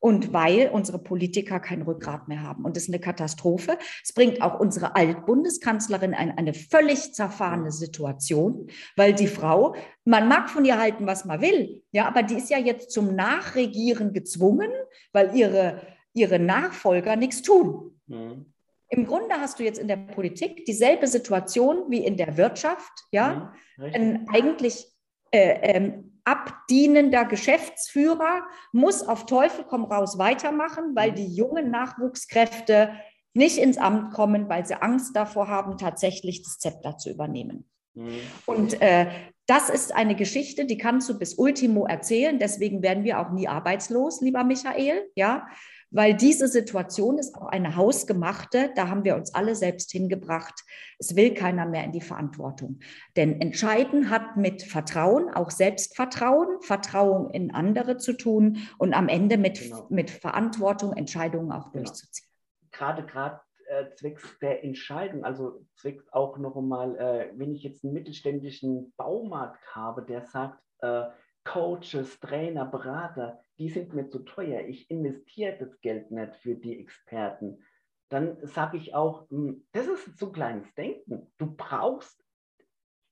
und 0.00 0.32
weil 0.32 0.68
unsere 0.72 0.98
Politiker 0.98 1.60
kein 1.60 1.82
Rückgrat 1.82 2.28
mehr 2.28 2.42
haben. 2.42 2.64
Und 2.64 2.76
das 2.76 2.84
ist 2.84 2.90
eine 2.90 3.00
Katastrophe. 3.00 3.78
Es 4.02 4.12
bringt 4.12 4.42
auch 4.42 4.58
unsere 4.58 4.96
Altbundeskanzlerin 4.96 6.12
in 6.12 6.30
eine 6.32 6.54
völlig 6.54 7.14
zerfahrene 7.14 7.70
Situation, 7.70 8.68
weil 8.96 9.14
die 9.14 9.28
Frau, 9.28 9.74
man 10.04 10.28
mag 10.28 10.48
von 10.50 10.64
ihr 10.64 10.78
halten, 10.78 11.06
was 11.06 11.24
man 11.24 11.40
will, 11.40 11.82
ja, 11.92 12.06
aber 12.06 12.22
die 12.22 12.36
ist 12.36 12.50
ja 12.50 12.58
jetzt 12.58 12.90
zum 12.90 13.14
Nachregieren 13.14 14.12
gezwungen, 14.12 14.70
weil 15.12 15.36
ihre, 15.36 15.80
ihre 16.14 16.38
Nachfolger 16.38 17.16
nichts 17.16 17.42
tun. 17.42 18.00
Mhm. 18.06 18.46
Im 18.88 19.06
Grunde 19.06 19.36
hast 19.36 19.58
du 19.58 19.62
jetzt 19.62 19.78
in 19.78 19.86
der 19.86 19.96
Politik 19.96 20.64
dieselbe 20.64 21.06
Situation 21.06 21.90
wie 21.90 22.04
in 22.04 22.16
der 22.16 22.36
Wirtschaft, 22.36 22.92
ja, 23.12 23.52
mhm, 23.76 23.84
ein 23.84 24.28
eigentlich 24.28 24.86
äh, 25.30 25.76
ähm, 25.76 26.20
abdienender 26.24 27.24
Geschäftsführer 27.24 28.42
muss 28.72 29.02
auf 29.02 29.26
Teufel 29.26 29.64
komm 29.68 29.84
raus 29.84 30.18
weitermachen, 30.18 30.96
weil 30.96 31.12
mhm. 31.12 31.14
die 31.16 31.34
jungen 31.34 31.70
Nachwuchskräfte 31.70 32.92
nicht 33.32 33.58
ins 33.58 33.78
Amt 33.78 34.12
kommen, 34.12 34.48
weil 34.48 34.66
sie 34.66 34.80
Angst 34.80 35.14
davor 35.14 35.48
haben, 35.48 35.78
tatsächlich 35.78 36.42
das 36.42 36.58
Zepter 36.58 36.96
zu 36.96 37.10
übernehmen. 37.10 37.68
Mhm. 37.94 38.20
Und 38.46 38.80
äh, 38.80 39.06
das 39.50 39.68
ist 39.68 39.92
eine 39.92 40.14
Geschichte, 40.14 40.64
die 40.64 40.78
kannst 40.78 41.08
du 41.08 41.18
bis 41.18 41.34
Ultimo 41.34 41.84
erzählen. 41.84 42.38
Deswegen 42.38 42.82
werden 42.82 43.02
wir 43.02 43.18
auch 43.18 43.32
nie 43.32 43.48
arbeitslos, 43.48 44.20
lieber 44.20 44.44
Michael. 44.44 45.10
Ja, 45.16 45.48
weil 45.90 46.14
diese 46.14 46.46
Situation 46.46 47.18
ist 47.18 47.34
auch 47.34 47.48
eine 47.48 47.74
hausgemachte, 47.74 48.70
da 48.76 48.88
haben 48.88 49.02
wir 49.02 49.16
uns 49.16 49.34
alle 49.34 49.56
selbst 49.56 49.90
hingebracht. 49.90 50.54
Es 51.00 51.16
will 51.16 51.34
keiner 51.34 51.66
mehr 51.66 51.82
in 51.82 51.90
die 51.90 52.00
Verantwortung. 52.00 52.78
Denn 53.16 53.40
Entscheiden 53.40 54.08
hat 54.08 54.36
mit 54.36 54.62
Vertrauen, 54.62 55.28
auch 55.30 55.50
Selbstvertrauen, 55.50 56.60
Vertrauen 56.60 57.30
in 57.30 57.52
andere 57.52 57.96
zu 57.96 58.12
tun 58.12 58.58
und 58.78 58.94
am 58.94 59.08
Ende 59.08 59.36
mit, 59.36 59.60
genau. 59.60 59.88
mit 59.90 60.12
Verantwortung 60.12 60.92
Entscheidungen 60.92 61.50
auch 61.50 61.72
genau. 61.72 61.86
durchzuziehen. 61.86 62.28
Gerade, 62.70 63.04
gerade 63.04 63.40
äh, 63.70 63.94
zwecks 63.94 64.38
der 64.40 64.64
Entscheidung, 64.64 65.24
also 65.24 65.64
zwecks 65.76 66.08
auch 66.12 66.36
noch 66.38 66.56
einmal, 66.56 66.96
äh, 66.96 67.32
wenn 67.36 67.54
ich 67.54 67.62
jetzt 67.62 67.84
einen 67.84 67.92
mittelständischen 67.92 68.92
Baumarkt 68.96 69.64
habe, 69.74 70.02
der 70.02 70.22
sagt, 70.22 70.60
äh, 70.80 71.04
Coaches, 71.44 72.18
Trainer, 72.20 72.66
Berater, 72.66 73.40
die 73.58 73.68
sind 73.68 73.94
mir 73.94 74.08
zu 74.08 74.20
teuer, 74.20 74.60
ich 74.62 74.90
investiere 74.90 75.56
das 75.58 75.80
Geld 75.80 76.10
nicht 76.10 76.34
für 76.36 76.54
die 76.54 76.80
Experten, 76.80 77.64
dann 78.08 78.44
sage 78.44 78.76
ich 78.76 78.94
auch, 78.94 79.30
hm, 79.30 79.64
das 79.72 79.86
ist 79.86 80.18
zu 80.18 80.32
kleines 80.32 80.74
Denken. 80.74 81.32
Du 81.38 81.54
brauchst 81.54 82.20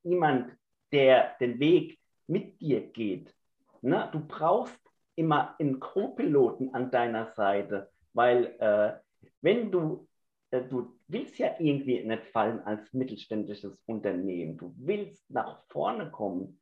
jemand, 0.02 0.52
der 0.92 1.36
den 1.40 1.60
Weg 1.60 2.00
mit 2.26 2.60
dir 2.60 2.80
geht. 2.80 3.32
Ne? 3.80 4.08
Du 4.12 4.26
brauchst 4.26 4.80
immer 5.14 5.54
einen 5.60 5.78
Co-Piloten 5.78 6.74
an 6.74 6.90
deiner 6.90 7.26
Seite, 7.26 7.90
weil 8.12 8.56
äh, 8.58 8.98
wenn 9.40 9.70
du, 9.70 10.07
du 10.50 10.98
willst 11.08 11.38
ja 11.38 11.54
irgendwie 11.58 12.04
nicht 12.04 12.26
fallen 12.26 12.60
als 12.60 12.92
mittelständisches 12.92 13.82
Unternehmen, 13.86 14.56
du 14.56 14.74
willst 14.76 15.30
nach 15.30 15.62
vorne 15.68 16.10
kommen 16.10 16.60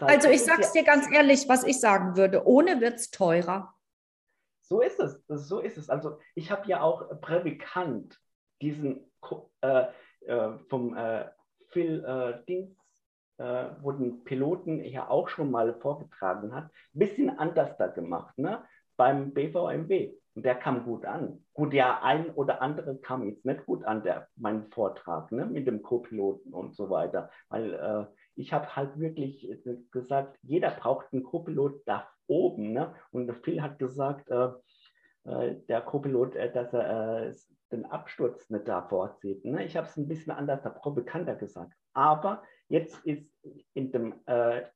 also 0.00 0.28
ich 0.28 0.44
sage 0.44 0.62
es 0.62 0.72
dir 0.72 0.84
ganz 0.84 1.10
ehrlich, 1.10 1.48
was 1.48 1.64
ich 1.64 1.80
sagen 1.80 2.16
würde, 2.16 2.46
ohne 2.46 2.80
wird 2.80 2.94
es 2.94 3.10
teurer. 3.10 3.74
So 4.60 4.80
ist 4.80 5.00
es, 5.00 5.22
so 5.26 5.60
ist 5.60 5.76
es. 5.76 5.90
Also 5.90 6.18
ich 6.34 6.50
habe 6.50 6.68
ja 6.68 6.80
auch 6.80 7.20
Prävikant, 7.20 8.18
diesen 8.62 9.10
äh, 9.62 9.86
äh, 10.26 10.58
vom 10.68 10.96
äh, 10.96 11.28
Phil 11.68 12.04
äh, 12.04 12.44
Dings, 12.46 12.78
äh, 13.38 13.70
wo 13.80 13.92
den 13.92 14.24
Piloten 14.24 14.82
ja 14.84 15.08
auch 15.08 15.28
schon 15.28 15.50
mal 15.50 15.74
vorgetragen 15.80 16.54
hat, 16.54 16.66
ein 16.66 16.98
bisschen 16.98 17.30
anders 17.30 17.76
da 17.76 17.88
gemacht, 17.88 18.38
ne? 18.38 18.64
beim 18.96 19.34
BVMW. 19.34 20.14
Und 20.34 20.44
der 20.44 20.56
kam 20.56 20.84
gut 20.84 21.04
an. 21.04 21.44
Gut, 21.52 21.72
ja, 21.72 22.00
ein 22.02 22.30
oder 22.30 22.60
andere 22.60 22.98
kam 22.98 23.24
jetzt 23.24 23.44
nicht 23.44 23.66
gut 23.66 23.84
an, 23.84 24.02
der, 24.02 24.28
mein 24.36 24.68
Vortrag 24.70 25.30
ne? 25.30 25.46
mit 25.46 25.66
dem 25.66 25.82
Co-Piloten 25.82 26.52
und 26.52 26.74
so 26.74 26.90
weiter, 26.90 27.30
weil 27.48 27.74
äh, 27.74 28.06
ich 28.34 28.52
habe 28.52 28.74
halt 28.74 28.98
wirklich 28.98 29.48
äh, 29.48 29.76
gesagt, 29.92 30.38
jeder 30.42 30.70
braucht 30.70 31.12
einen 31.12 31.22
Co-Pilot 31.22 31.82
da 31.86 32.08
oben. 32.26 32.72
Ne? 32.72 32.94
Und 33.12 33.32
Phil 33.44 33.62
hat 33.62 33.78
gesagt, 33.78 34.28
äh, 34.28 34.48
äh, 35.24 35.54
der 35.68 35.82
Co-Pilot, 35.82 36.34
äh, 36.34 36.52
dass 36.52 36.72
er 36.72 37.28
äh, 37.28 37.34
den 37.70 37.84
Absturz 37.86 38.50
nicht 38.50 38.66
da 38.66 38.82
vorzieht. 38.82 39.44
Ne? 39.44 39.64
Ich 39.64 39.76
habe 39.76 39.86
es 39.86 39.96
ein 39.96 40.08
bisschen 40.08 40.32
anders, 40.32 40.62
provokanter 40.80 41.36
gesagt. 41.36 41.72
Aber 41.92 42.42
jetzt 42.68 42.98
ist 43.04 43.30
in 43.74 43.92
dem, 43.92 44.14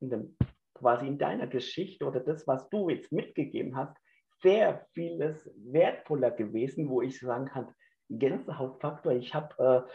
in 0.01 0.11
dem, 0.11 0.37
quasi 0.75 1.07
in 1.07 1.19
deiner 1.19 1.47
Geschichte 1.47 2.05
oder 2.05 2.21
das, 2.21 2.47
was 2.47 2.69
du 2.69 2.89
jetzt 2.89 3.11
mitgegeben 3.11 3.77
hast, 3.77 3.97
sehr 4.41 4.87
vieles 4.93 5.51
wertvoller 5.57 6.31
gewesen, 6.31 6.89
wo 6.89 7.03
ich 7.03 7.19
sagen 7.19 7.47
kann, 7.47 7.75
Gänsehautfaktor. 8.09 9.13
Ich 9.13 9.35
habe 9.35 9.87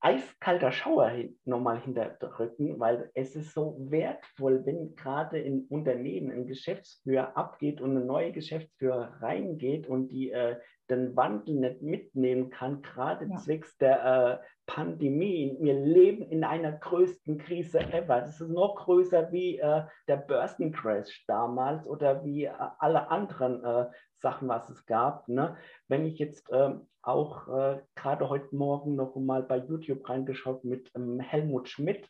eiskalter 0.00 0.70
Schauer 0.70 1.12
nochmal 1.44 1.80
hinterdrücken, 1.80 2.78
weil 2.78 3.10
es 3.14 3.34
ist 3.34 3.54
so 3.54 3.76
wertvoll, 3.90 4.64
wenn 4.66 4.94
gerade 4.96 5.38
in 5.38 5.66
Unternehmen 5.68 6.30
ein 6.30 6.46
Geschäftsführer 6.46 7.36
abgeht 7.36 7.80
und 7.80 7.92
eine 7.92 8.04
neue 8.04 8.32
Geschäftsführer 8.32 9.16
reingeht 9.22 9.86
und 9.86 10.08
die 10.08 10.30
äh, 10.30 10.56
den 10.90 11.16
Wandel 11.16 11.54
nicht 11.54 11.82
mitnehmen 11.82 12.50
kann, 12.50 12.82
gerade 12.82 13.26
ja. 13.26 13.36
zwecks 13.36 13.76
der 13.78 14.40
äh, 14.40 14.46
Pandemie. 14.66 15.56
Wir 15.60 15.74
leben 15.74 16.22
in 16.22 16.44
einer 16.44 16.72
größten 16.72 17.38
Krise 17.38 17.80
ever. 17.80 18.20
Das 18.20 18.40
ist 18.40 18.48
noch 18.48 18.76
größer 18.76 19.32
wie 19.32 19.58
äh, 19.58 19.82
der 20.08 20.16
Börsencrash 20.16 21.24
damals 21.26 21.86
oder 21.86 22.24
wie 22.24 22.44
äh, 22.44 22.52
alle 22.78 23.10
anderen 23.10 23.64
äh, 23.64 23.86
Sachen, 24.16 24.48
was 24.48 24.70
es 24.70 24.86
gab. 24.86 25.28
Ne? 25.28 25.56
Wenn 25.88 26.06
ich 26.06 26.18
jetzt 26.18 26.48
ähm, 26.52 26.86
auch 27.02 27.48
äh, 27.48 27.80
gerade 27.94 28.28
heute 28.28 28.54
Morgen 28.56 28.96
noch 28.96 29.14
mal 29.16 29.42
bei 29.42 29.58
YouTube 29.58 30.08
reingeschaut 30.08 30.64
mit 30.64 30.90
ähm, 30.94 31.20
Helmut 31.20 31.68
Schmidt, 31.68 32.08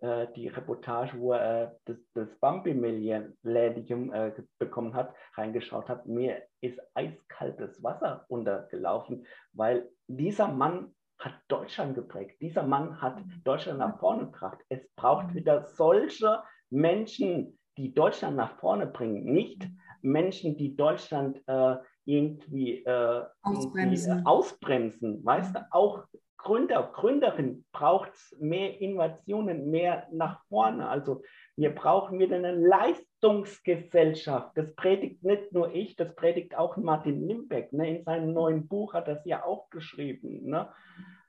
äh, 0.00 0.06
äh, 0.06 0.26
die 0.36 0.48
Reportage, 0.48 1.18
wo 1.18 1.32
er 1.32 1.78
das, 1.86 1.96
das 2.14 2.28
Bambi-Millennium 2.40 4.12
äh, 4.12 4.32
bekommen 4.58 4.94
hat, 4.94 5.14
reingeschaut 5.34 5.88
hat. 5.88 6.06
Mir 6.06 6.42
ist 6.60 6.78
eiskaltes 6.94 7.82
Wasser 7.82 8.26
untergelaufen, 8.28 9.26
weil 9.52 9.88
dieser 10.06 10.48
Mann 10.48 10.94
hat 11.18 11.34
Deutschland 11.48 11.94
geprägt. 11.94 12.42
Dieser 12.42 12.62
Mann 12.62 13.00
hat 13.00 13.24
mhm. 13.24 13.42
Deutschland 13.44 13.78
nach 13.78 13.98
vorne 13.98 14.26
gebracht. 14.26 14.58
Es 14.68 14.86
braucht 14.96 15.28
mhm. 15.28 15.34
wieder 15.34 15.64
solche 15.64 16.42
Menschen, 16.68 17.58
die 17.78 17.94
Deutschland 17.94 18.36
nach 18.36 18.58
vorne 18.58 18.86
bringen, 18.86 19.24
nicht 19.24 19.62
mhm. 19.62 20.10
Menschen, 20.12 20.58
die 20.58 20.76
Deutschland 20.76 21.42
äh, 21.46 21.76
irgendwie, 22.04 22.84
äh, 22.84 23.24
ausbremsen. 23.42 24.10
irgendwie 24.10 24.26
ausbremsen. 24.26 25.24
Weißt 25.24 25.56
du, 25.56 25.66
auch 25.70 26.04
Gründer, 26.46 26.90
Gründerin 26.94 27.66
braucht 27.72 28.12
mehr 28.38 28.80
Innovationen, 28.80 29.68
mehr 29.68 30.06
nach 30.12 30.46
vorne. 30.46 30.88
Also 30.88 31.24
wir 31.56 31.74
brauchen 31.74 32.20
wieder 32.20 32.36
eine 32.36 32.54
Leistungsgesellschaft. 32.54 34.56
Das 34.56 34.72
predigt 34.76 35.24
nicht 35.24 35.50
nur 35.50 35.74
ich, 35.74 35.96
das 35.96 36.14
predigt 36.14 36.56
auch 36.56 36.76
Martin 36.76 37.26
Limbeck. 37.26 37.72
Ne? 37.72 37.98
In 37.98 38.04
seinem 38.04 38.32
neuen 38.32 38.68
Buch 38.68 38.94
hat 38.94 39.08
er 39.08 39.16
es 39.16 39.24
ja 39.24 39.44
auch 39.44 39.70
geschrieben. 39.70 40.48
Ne? 40.48 40.72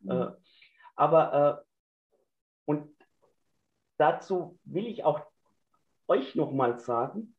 Mhm. 0.01 0.12
Äh, 0.12 0.27
aber 0.95 1.34
äh, 1.34 1.56
und 2.65 2.95
dazu 3.97 4.60
will 4.65 4.86
ich 4.86 5.03
auch 5.03 5.21
euch 6.08 6.36
nochmal 6.36 6.77
sagen, 6.77 7.34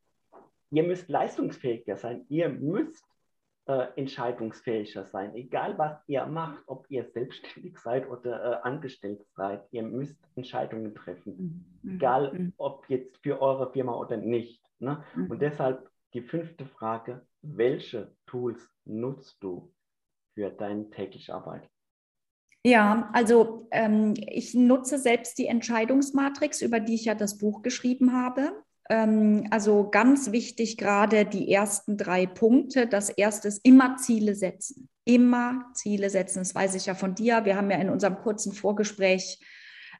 ihr 0.72 0.82
müsst 0.82 1.08
leistungsfähiger 1.08 1.96
sein. 1.96 2.26
Ihr 2.28 2.48
müsst 2.48 3.04
äh, 3.68 3.88
entscheidungsfähiger 3.96 5.04
sein. 5.04 5.34
Egal, 5.34 5.78
was 5.78 5.98
ihr 6.06 6.26
macht, 6.26 6.62
ob 6.66 6.86
ihr 6.90 7.04
selbstständig 7.04 7.78
seid 7.82 8.08
oder 8.08 8.42
äh, 8.42 8.62
angestellt 8.62 9.24
seid, 9.36 9.64
ihr 9.70 9.82
müsst 9.82 10.18
Entscheidungen 10.34 10.94
treffen. 10.94 11.66
Mhm. 11.82 11.94
Egal, 11.96 12.32
mhm. 12.32 12.52
ob 12.56 12.88
jetzt 12.88 13.18
für 13.22 13.40
eure 13.40 13.72
Firma 13.72 13.94
oder 13.94 14.16
nicht. 14.16 14.62
Ne? 14.78 15.04
Mhm. 15.14 15.30
Und 15.30 15.42
deshalb 15.42 15.88
die 16.14 16.22
fünfte 16.22 16.66
Frage, 16.66 17.26
welche 17.42 18.12
Tools 18.26 18.68
nutzt 18.84 19.42
du? 19.42 19.72
für 20.38 20.50
deine 20.50 20.88
tägliche 20.90 21.34
Arbeit? 21.34 21.68
Ja, 22.64 23.10
also 23.12 23.66
ähm, 23.72 24.14
ich 24.16 24.54
nutze 24.54 24.98
selbst 24.98 25.36
die 25.38 25.46
Entscheidungsmatrix, 25.46 26.62
über 26.62 26.78
die 26.78 26.94
ich 26.94 27.06
ja 27.06 27.16
das 27.16 27.38
Buch 27.38 27.62
geschrieben 27.62 28.12
habe. 28.12 28.52
Ähm, 28.88 29.46
also 29.50 29.88
ganz 29.90 30.32
wichtig 30.32 30.76
gerade 30.76 31.24
die 31.24 31.52
ersten 31.52 31.96
drei 31.96 32.26
Punkte. 32.26 32.86
Das 32.86 33.10
erste 33.10 33.48
ist 33.48 33.64
immer 33.64 33.96
Ziele 33.96 34.34
setzen. 34.34 34.88
Immer 35.04 35.66
Ziele 35.74 36.10
setzen. 36.10 36.40
Das 36.40 36.54
weiß 36.54 36.74
ich 36.74 36.86
ja 36.86 36.94
von 36.94 37.14
dir. 37.14 37.44
Wir 37.44 37.56
haben 37.56 37.70
ja 37.70 37.78
in 37.78 37.90
unserem 37.90 38.16
kurzen 38.18 38.52
Vorgespräch 38.52 39.40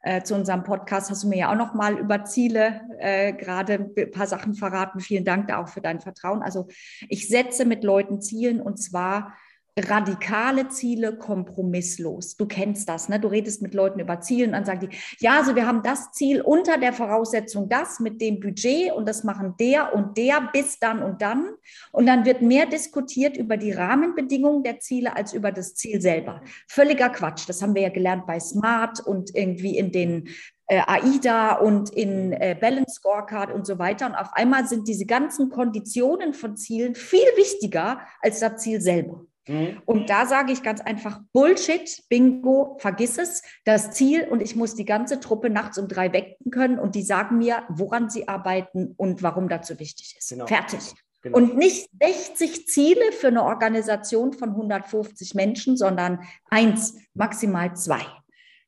äh, 0.02 0.22
zu 0.22 0.34
unserem 0.34 0.62
Podcast 0.62 1.10
hast 1.10 1.24
du 1.24 1.28
mir 1.28 1.38
ja 1.38 1.52
auch 1.52 1.56
noch 1.56 1.74
mal 1.74 1.98
über 1.98 2.24
Ziele 2.24 2.82
äh, 2.98 3.32
gerade 3.32 3.74
ein 3.96 4.10
paar 4.12 4.26
Sachen 4.26 4.54
verraten. 4.54 5.00
Vielen 5.00 5.24
Dank 5.24 5.48
da 5.48 5.58
auch 5.60 5.68
für 5.68 5.80
dein 5.80 6.00
Vertrauen. 6.00 6.42
Also 6.42 6.68
ich 7.08 7.28
setze 7.28 7.64
mit 7.64 7.82
Leuten 7.82 8.20
Zielen 8.20 8.60
und 8.60 8.76
zwar 8.76 9.34
radikale 9.78 10.68
Ziele 10.68 11.16
kompromisslos. 11.16 12.36
Du 12.36 12.46
kennst 12.46 12.88
das, 12.88 13.08
ne? 13.08 13.20
Du 13.20 13.28
redest 13.28 13.62
mit 13.62 13.74
Leuten 13.74 14.00
über 14.00 14.20
Ziele 14.20 14.46
und 14.46 14.52
dann 14.52 14.64
sagen 14.64 14.88
die, 14.88 14.96
ja, 15.18 15.38
also 15.38 15.54
wir 15.54 15.66
haben 15.66 15.82
das 15.82 16.12
Ziel 16.12 16.40
unter 16.40 16.78
der 16.78 16.92
Voraussetzung 16.92 17.68
das 17.68 18.00
mit 18.00 18.20
dem 18.20 18.40
Budget 18.40 18.92
und 18.92 19.08
das 19.08 19.24
machen 19.24 19.54
der 19.58 19.94
und 19.94 20.16
der 20.16 20.48
bis 20.52 20.78
dann 20.78 21.02
und 21.02 21.22
dann. 21.22 21.50
Und 21.92 22.06
dann 22.06 22.24
wird 22.24 22.42
mehr 22.42 22.66
diskutiert 22.66 23.36
über 23.36 23.56
die 23.56 23.72
Rahmenbedingungen 23.72 24.62
der 24.62 24.80
Ziele 24.80 25.16
als 25.16 25.32
über 25.32 25.52
das 25.52 25.74
Ziel 25.74 26.00
selber. 26.00 26.42
Völliger 26.66 27.10
Quatsch. 27.10 27.48
Das 27.48 27.62
haben 27.62 27.74
wir 27.74 27.82
ja 27.82 27.88
gelernt 27.90 28.26
bei 28.26 28.40
Smart 28.40 29.00
und 29.00 29.34
irgendwie 29.34 29.76
in 29.76 29.92
den 29.92 30.28
äh, 30.68 30.82
AIDA 30.86 31.54
und 31.54 31.90
in 31.90 32.32
äh, 32.32 32.56
Balance 32.58 32.96
Scorecard 32.96 33.52
und 33.52 33.66
so 33.66 33.78
weiter. 33.78 34.06
Und 34.06 34.14
auf 34.14 34.32
einmal 34.34 34.66
sind 34.68 34.86
diese 34.86 35.06
ganzen 35.06 35.48
Konditionen 35.48 36.34
von 36.34 36.56
Zielen 36.56 36.94
viel 36.94 37.26
wichtiger 37.36 38.00
als 38.20 38.40
das 38.40 38.62
Ziel 38.62 38.80
selber. 38.80 39.24
Mhm. 39.48 39.82
Und 39.84 40.10
da 40.10 40.26
sage 40.26 40.52
ich 40.52 40.62
ganz 40.62 40.80
einfach 40.80 41.20
Bullshit, 41.32 42.02
Bingo, 42.08 42.76
vergiss 42.78 43.18
es, 43.18 43.42
das 43.64 43.90
Ziel 43.92 44.28
und 44.30 44.42
ich 44.42 44.54
muss 44.54 44.74
die 44.74 44.84
ganze 44.84 45.20
Truppe 45.20 45.50
nachts 45.50 45.78
um 45.78 45.88
drei 45.88 46.12
wecken 46.12 46.50
können 46.50 46.78
und 46.78 46.94
die 46.94 47.02
sagen 47.02 47.38
mir, 47.38 47.64
woran 47.68 48.10
sie 48.10 48.28
arbeiten 48.28 48.94
und 48.96 49.22
warum 49.22 49.48
dazu 49.48 49.78
wichtig 49.78 50.16
ist. 50.18 50.28
Genau. 50.30 50.46
Fertig. 50.46 50.94
Genau. 51.22 51.36
Und 51.36 51.56
nicht 51.56 51.88
60 52.00 52.66
Ziele 52.68 53.12
für 53.12 53.28
eine 53.28 53.42
Organisation 53.42 54.32
von 54.32 54.50
150 54.50 55.34
Menschen, 55.34 55.76
sondern 55.76 56.20
eins, 56.48 56.96
maximal 57.14 57.74
zwei. 57.74 58.02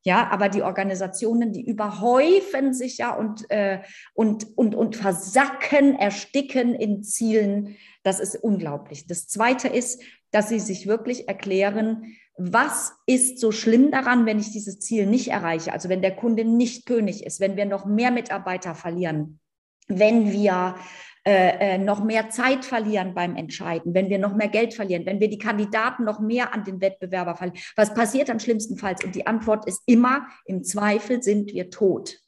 Ja, 0.02 0.28
aber 0.30 0.48
die 0.48 0.62
Organisationen, 0.62 1.52
die 1.52 1.64
überhäufen 1.64 2.72
sich 2.72 2.98
ja 2.98 3.14
und, 3.14 3.50
äh, 3.50 3.82
und, 4.14 4.56
und, 4.56 4.74
und 4.74 4.96
versacken, 4.96 5.94
ersticken 5.94 6.74
in 6.74 7.02
Zielen. 7.02 7.76
Das 8.02 8.18
ist 8.18 8.34
unglaublich. 8.36 9.06
Das 9.06 9.28
Zweite 9.28 9.68
ist, 9.68 10.02
dass 10.30 10.48
sie 10.48 10.60
sich 10.60 10.86
wirklich 10.86 11.28
erklären, 11.28 12.16
was 12.36 12.92
ist 13.06 13.38
so 13.38 13.52
schlimm 13.52 13.90
daran, 13.90 14.24
wenn 14.24 14.38
ich 14.38 14.50
dieses 14.50 14.80
Ziel 14.80 15.06
nicht 15.06 15.28
erreiche? 15.28 15.72
Also 15.72 15.88
wenn 15.88 16.00
der 16.00 16.16
Kunde 16.16 16.44
nicht 16.44 16.86
König 16.86 17.26
ist, 17.26 17.40
wenn 17.40 17.56
wir 17.56 17.66
noch 17.66 17.84
mehr 17.84 18.10
Mitarbeiter 18.10 18.74
verlieren, 18.74 19.40
wenn 19.88 20.32
wir 20.32 20.76
äh, 21.26 21.74
äh, 21.74 21.78
noch 21.78 22.02
mehr 22.02 22.30
Zeit 22.30 22.64
verlieren 22.64 23.12
beim 23.12 23.36
Entscheiden, 23.36 23.92
wenn 23.92 24.08
wir 24.08 24.18
noch 24.18 24.34
mehr 24.34 24.48
Geld 24.48 24.72
verlieren, 24.72 25.04
wenn 25.04 25.20
wir 25.20 25.28
die 25.28 25.38
Kandidaten 25.38 26.04
noch 26.04 26.18
mehr 26.18 26.54
an 26.54 26.64
den 26.64 26.80
Wettbewerber 26.80 27.36
verlieren. 27.36 27.60
Was 27.76 27.92
passiert 27.92 28.30
am 28.30 28.38
schlimmsten 28.38 28.78
Fall? 28.78 28.96
Und 29.04 29.14
die 29.14 29.26
Antwort 29.26 29.66
ist 29.66 29.82
immer, 29.84 30.26
im 30.46 30.64
Zweifel 30.64 31.22
sind 31.22 31.52
wir 31.52 31.68
tot. 31.68 32.20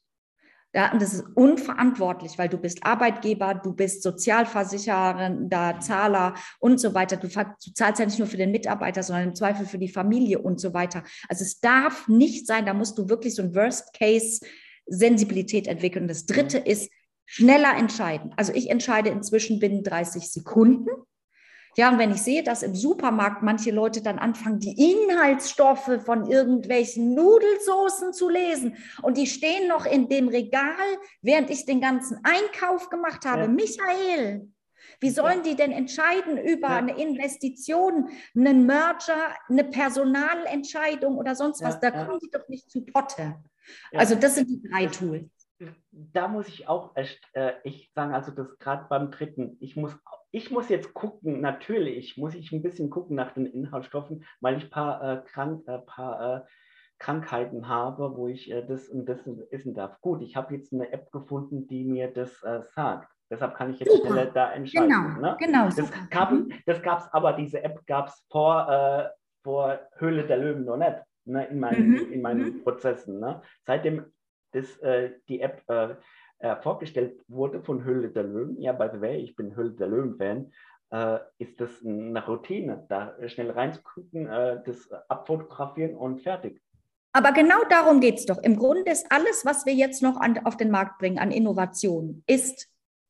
Ja, 0.74 0.90
und 0.90 1.02
das 1.02 1.12
ist 1.12 1.26
unverantwortlich, 1.35 2.38
weil 2.38 2.48
du 2.48 2.56
bist 2.56 2.82
Arbeitgeber, 2.82 3.52
du 3.54 3.74
bist 3.74 4.02
Sozialversicherender, 4.02 5.80
Zahler 5.80 6.32
und 6.61 6.80
so 6.80 6.94
weiter. 6.94 7.18
Du, 7.18 7.28
du, 7.28 7.74
zahlst 7.74 8.00
ja 8.00 8.06
nicht 8.06 8.18
nur 8.18 8.26
für 8.26 8.38
den 8.38 8.52
Mitarbeiter, 8.52 9.02
sondern 9.02 9.28
im 9.28 9.35
Zweifel 9.35 9.66
für 9.66 9.76
die 9.76 9.88
Familie 9.88 10.38
und 10.38 10.61
so 10.61 10.72
weiter. 10.72 11.02
Also 11.28 11.44
es 11.44 11.61
darf 11.61 12.08
nicht 12.08 12.46
sein, 12.46 12.64
da 12.64 12.72
musst 12.72 12.96
du 12.96 13.11
wirklich 13.11 13.35
so 13.35 13.42
ein 13.42 13.54
Worst-Case-Sensibilität 13.54 15.66
entwickeln. 15.66 16.08
Das 16.08 16.24
Dritte 16.24 16.56
ist 16.56 16.90
schneller 17.26 17.76
entscheiden. 17.76 18.32
Also 18.37 18.54
ich 18.54 18.70
entscheide 18.70 19.11
inzwischen 19.11 19.58
binnen 19.58 19.85
30 19.85 20.30
Sekunden. 20.30 20.88
Ja, 21.76 21.90
und 21.90 21.98
wenn 21.98 22.11
ich 22.11 22.22
sehe, 22.22 22.42
dass 22.42 22.62
im 22.62 22.74
Supermarkt 22.74 23.42
manche 23.42 23.70
Leute 23.70 24.02
dann 24.02 24.18
anfangen, 24.18 24.61
die 24.61 24.92
Inhaltsstoffe 24.92 26.02
von 26.04 26.30
irgendwelchen 26.30 27.14
Nudelsoßen 27.14 28.12
zu 28.12 28.28
lesen 28.28 28.76
und 29.00 29.16
die 29.16 29.26
stehen 29.26 29.68
noch 29.68 29.87
in 29.87 30.08
dem 30.08 30.28
Regal, 30.28 30.74
während 31.22 31.48
ich 31.50 31.64
den 31.64 31.80
ganzen 31.80 32.18
Einkauf 32.24 32.90
gemacht 32.90 33.24
habe. 33.24 33.42
Ja. 33.42 33.48
Michael, 33.48 34.48
wie 35.00 35.11
sollen 35.11 35.42
die 35.42 35.56
denn 35.56 35.72
entscheiden 35.72 36.37
über 36.37 36.68
ja. 36.68 36.76
eine 36.76 36.96
Investition, 37.00 38.11
einen 38.37 38.66
Merger, 38.66 39.35
eine 39.48 39.64
Personalentscheidung 39.64 41.16
oder 41.16 41.35
sonst 41.35 41.62
was? 41.62 41.78
Ja, 41.82 41.90
da 41.90 42.04
kommen 42.04 42.20
die 42.22 42.30
doch 42.30 42.46
nicht 42.48 42.70
zu 42.70 42.85
Potte. 42.85 43.37
Also 43.92 44.14
das 44.14 44.35
sind 44.35 44.48
die 44.50 44.62
drei 44.62 44.87
Tools. 44.87 45.30
Da 45.90 46.28
muss 46.28 46.48
ich 46.48 46.68
auch 46.68 46.96
echt, 46.96 47.20
äh, 47.35 47.52
ich 47.64 47.90
sagen, 47.94 48.14
also 48.14 48.32
das 48.32 48.58
gerade 48.58 48.87
beim 48.88 49.11
dritten, 49.11 49.56
ich 49.61 49.76
muss 49.76 49.96
ich 50.33 50.51
muss 50.51 50.71
jetzt 50.71 50.95
gucken, 50.95 51.40
natürlich 51.40 52.16
muss 52.16 52.35
ich 52.35 52.53
ein 52.53 52.62
bisschen 52.62 52.90
gucken 52.90 53.14
nach 53.16 53.33
den 53.33 53.47
Inhaltsstoffen, 53.47 54.25
weil 54.40 54.57
ich 54.57 54.64
ein 54.64 54.71
paar, 54.71 55.03
äh, 55.03 55.23
Krank, 55.25 55.68
äh, 55.68 55.79
paar 55.79 56.37
äh, 56.37 56.40
Krankheiten 56.99 57.68
habe, 57.68 58.16
wo 58.16 58.29
ich 58.29 58.51
äh, 58.51 58.66
das 58.66 58.88
und 58.88 59.07
das 59.07 59.18
essen 59.51 59.75
darf. 59.75 60.01
Gut, 60.01 60.23
ich 60.23 60.35
habe 60.35 60.55
jetzt 60.55 60.73
eine 60.73 60.90
App 60.90 61.12
gefunden, 61.12 61.66
die 61.68 61.85
mir 61.85 62.09
das 62.09 62.42
äh, 62.42 62.62
sagt. 62.75 63.12
Deshalb 63.31 63.55
kann 63.55 63.73
ich 63.73 63.81
jetzt 63.81 63.92
super. 63.92 64.09
schneller 64.09 64.31
da 64.31 64.53
entscheiden. 64.53 64.88
Genau, 64.88 65.21
ne? 65.21 65.37
genau. 65.38 65.68
Das 66.66 66.83
gab 66.83 66.99
es 67.01 67.12
aber, 67.12 67.35
diese 67.35 67.62
App 67.62 67.87
gab 67.87 68.09
es 68.09 68.27
vor, 68.31 68.68
äh, 68.71 69.09
vor 69.42 69.81
Höhle 69.99 70.27
der 70.27 70.38
Löwen 70.38 70.64
noch 70.64 70.77
nicht 70.79 70.97
ne? 71.27 71.47
in 71.47 71.61
meinen, 71.61 71.88
mhm. 71.90 72.12
in 72.12 72.23
meinen 72.23 72.45
mhm. 72.45 72.62
Prozessen. 72.62 73.21
Ne? 73.21 73.42
Seitdem 73.66 74.07
das, 74.53 74.79
die 75.29 75.40
App 75.40 75.62
äh, 76.42 76.57
vorgestellt 76.61 77.20
wurde 77.28 77.62
von 77.62 77.85
Höhle 77.85 78.11
der 78.11 78.24
Löwen, 78.24 78.61
ja, 78.61 78.72
by 78.72 78.88
the 78.92 79.00
way, 79.00 79.16
ich 79.18 79.37
bin 79.37 79.55
Höhle 79.55 79.70
der 79.70 79.87
Löwen-Fan, 79.87 80.52
äh, 80.90 81.18
ist 81.38 81.61
das 81.61 81.70
eine 81.85 82.24
Routine, 82.26 82.85
da 82.88 83.14
schnell 83.28 83.52
reinzugucken, 83.52 84.26
äh, 84.26 84.61
das 84.66 84.90
abfotografieren 85.09 85.94
und 85.94 86.20
fertig. 86.20 86.61
Aber 87.12 87.33
genau 87.33 87.62
darum 87.68 88.00
geht 88.00 88.18
es 88.18 88.26
doch. 88.26 88.38
Im 88.38 88.57
Grunde 88.57 88.90
ist 88.90 89.07
alles, 89.11 89.44
was 89.44 89.66
wir 89.66 89.74
jetzt 89.74 90.02
noch 90.02 90.16
an, 90.16 90.44
auf 90.44 90.57
den 90.57 90.70
Markt 90.70 90.98
bringen 90.98 91.18
an 91.18 91.31
Innovation, 91.31 92.24
ist 92.26 92.68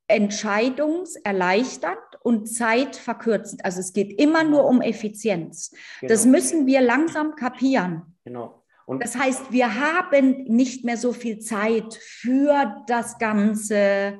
entscheidungserleichternd 0.09 1.99
und 2.23 2.47
zeitverkürzend. 2.53 3.65
Also 3.65 3.81
es 3.81 3.93
geht 3.93 4.21
immer 4.21 4.45
nur 4.45 4.67
um 4.67 4.83
Effizienz. 4.83 5.71
Genau. 6.01 6.13
Das 6.13 6.27
müssen 6.27 6.67
wir 6.67 6.83
langsam 6.83 7.35
kapieren. 7.35 8.17
Genau. 8.25 8.62
Und 8.87 9.03
das 9.03 9.17
heißt, 9.17 9.53
wir 9.53 9.75
haben 9.79 10.45
nicht 10.45 10.85
mehr 10.85 10.97
so 10.97 11.13
viel 11.13 11.39
Zeit 11.39 11.95
für 11.95 12.83
das 12.87 13.19
Ganze 13.19 14.19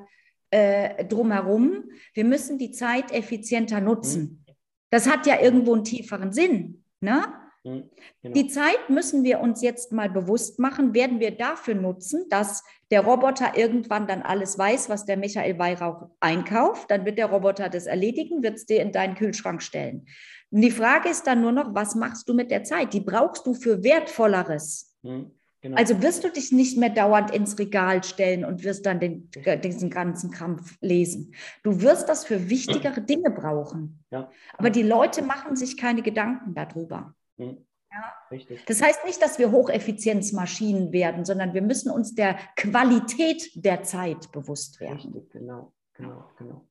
äh, 0.49 1.05
drumherum. 1.05 1.83
Wir 2.13 2.25
müssen 2.25 2.57
die 2.57 2.71
Zeit 2.71 3.11
effizienter 3.11 3.81
nutzen. 3.81 4.43
Mhm. 4.47 4.53
Das 4.89 5.09
hat 5.09 5.25
ja 5.25 5.39
irgendwo 5.41 5.73
einen 5.73 5.83
tieferen 5.83 6.31
Sinn. 6.31 6.83
Ne? 7.01 7.23
Mhm, 7.63 7.89
genau. 8.21 8.33
Die 8.33 8.47
Zeit 8.47 8.89
müssen 8.89 9.23
wir 9.23 9.39
uns 9.39 9.61
jetzt 9.61 9.91
mal 9.91 10.09
bewusst 10.09 10.59
machen, 10.59 10.93
werden 10.93 11.19
wir 11.19 11.31
dafür 11.31 11.75
nutzen, 11.75 12.25
dass 12.29 12.63
der 12.91 13.01
Roboter 13.01 13.57
irgendwann 13.57 14.05
dann 14.05 14.21
alles 14.21 14.57
weiß, 14.59 14.89
was 14.89 15.05
der 15.05 15.17
Michael 15.17 15.57
Weihrauch 15.57 16.09
einkauft. 16.19 16.91
Dann 16.91 17.05
wird 17.05 17.17
der 17.17 17.27
Roboter 17.27 17.69
das 17.69 17.87
erledigen, 17.87 18.43
wird 18.43 18.55
es 18.55 18.65
dir 18.65 18.81
in 18.81 18.91
deinen 18.91 19.15
Kühlschrank 19.15 19.63
stellen. 19.63 20.05
Und 20.53 20.61
die 20.61 20.69
Frage 20.69 21.09
ist 21.09 21.25
dann 21.25 21.41
nur 21.41 21.51
noch, 21.51 21.73
was 21.73 21.95
machst 21.95 22.29
du 22.29 22.35
mit 22.35 22.51
der 22.51 22.63
Zeit? 22.63 22.93
Die 22.93 22.99
brauchst 22.99 23.47
du 23.47 23.55
für 23.55 23.83
Wertvolleres. 23.83 24.95
Hm, 25.01 25.31
genau. 25.61 25.75
Also 25.75 25.99
wirst 26.03 26.23
du 26.23 26.29
dich 26.29 26.51
nicht 26.51 26.77
mehr 26.77 26.91
dauernd 26.91 27.31
ins 27.31 27.57
Regal 27.57 28.03
stellen 28.03 28.45
und 28.45 28.63
wirst 28.63 28.85
dann 28.85 28.99
den, 28.99 29.31
äh, 29.45 29.57
diesen 29.57 29.89
ganzen 29.89 30.29
Krampf 30.29 30.77
lesen. 30.79 31.33
Du 31.63 31.81
wirst 31.81 32.07
das 32.07 32.23
für 32.23 32.51
wichtigere 32.51 33.01
Dinge 33.01 33.31
brauchen. 33.31 34.03
Ja. 34.11 34.29
Aber 34.55 34.69
die 34.69 34.83
Leute 34.83 35.23
machen 35.23 35.55
sich 35.55 35.75
keine 35.75 36.03
Gedanken 36.03 36.53
darüber. 36.53 37.15
Hm. 37.39 37.57
Ja. 37.91 38.39
Das 38.67 38.79
heißt 38.79 39.05
nicht, 39.05 39.23
dass 39.23 39.39
wir 39.39 39.51
Hocheffizienzmaschinen 39.51 40.91
werden, 40.91 41.25
sondern 41.25 41.55
wir 41.55 41.63
müssen 41.63 41.89
uns 41.89 42.13
der 42.13 42.37
Qualität 42.55 43.49
der 43.55 43.81
Zeit 43.81 44.31
bewusst 44.31 44.79
werden. 44.79 44.97
Richtig, 44.97 45.31
genau, 45.31 45.73
genau, 45.95 46.29
genau. 46.37 46.67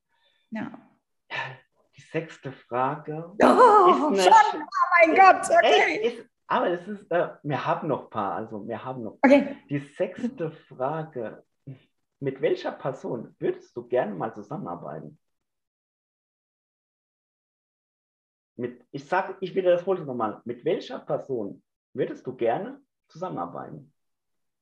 Ja 0.51 0.79
die 1.96 2.02
sechste 2.02 2.52
Frage. 2.52 3.33
Oh, 3.42 4.09
eine, 4.09 4.22
schon, 4.22 4.33
oh 4.61 5.07
mein 5.07 5.14
Gott, 5.14 5.48
okay. 5.50 6.07
Ist, 6.07 6.26
aber 6.46 6.68
es 6.68 6.87
ist, 6.87 7.11
äh, 7.11 7.28
wir 7.42 7.66
haben 7.66 7.88
noch 7.88 8.05
ein 8.05 8.11
paar, 8.11 8.35
also 8.35 8.66
wir 8.66 8.85
haben 8.85 9.02
noch. 9.02 9.18
Okay. 9.22 9.57
Die 9.68 9.78
sechste 9.78 10.50
Frage. 10.50 11.44
Mit 12.20 12.40
welcher 12.40 12.72
Person 12.72 13.35
würdest 13.38 13.76
du 13.76 13.88
gerne 13.88 14.14
mal 14.14 14.33
zusammenarbeiten? 14.33 15.18
Mit, 18.57 18.85
ich 18.92 19.05
sage, 19.05 19.37
ich 19.40 19.55
wiederhole 19.55 19.98
das 19.98 20.07
nochmal. 20.07 20.40
Mit 20.44 20.64
welcher 20.64 21.00
Person 21.00 21.62
würdest 21.94 22.26
du 22.26 22.37
gerne 22.37 22.81
zusammenarbeiten? 23.09 23.92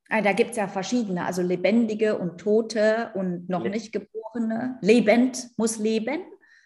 Ah, 0.08 0.22
da 0.22 0.32
gibt 0.32 0.50
es 0.50 0.56
ja 0.56 0.68
verschiedene, 0.68 1.24
also 1.24 1.42
lebendige 1.42 2.18
und 2.18 2.38
tote 2.40 3.10
und 3.14 3.48
noch 3.48 3.62
Le 3.62 3.70
nicht 3.70 3.92
geborene. 3.92 4.78
Lebend 4.80 5.50
muss 5.56 5.78
leben 5.78 6.22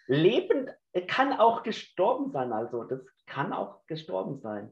lebend 0.07 0.71
es 0.95 1.05
kann 1.07 1.33
auch 1.33 1.63
gestorben 1.63 2.31
sein, 2.31 2.53
also 2.53 2.85
das 2.85 3.01
kann 3.25 3.51
auch 3.51 3.85
gestorben 3.85 4.39
sein. 4.39 4.71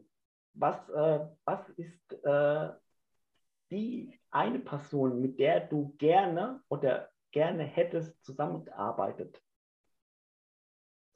Was, 0.54 0.88
äh, 0.90 1.20
was 1.44 1.68
ist 1.72 2.14
äh, 2.24 2.70
die 3.70 4.18
eine 4.32 4.60
Person, 4.60 5.20
mit 5.20 5.38
der 5.38 5.68
du 5.68 5.94
gerne 5.98 6.62
oder 6.70 7.10
gerne 7.32 7.64
hättest 7.64 8.24
zusammengearbeitet? 8.24 9.43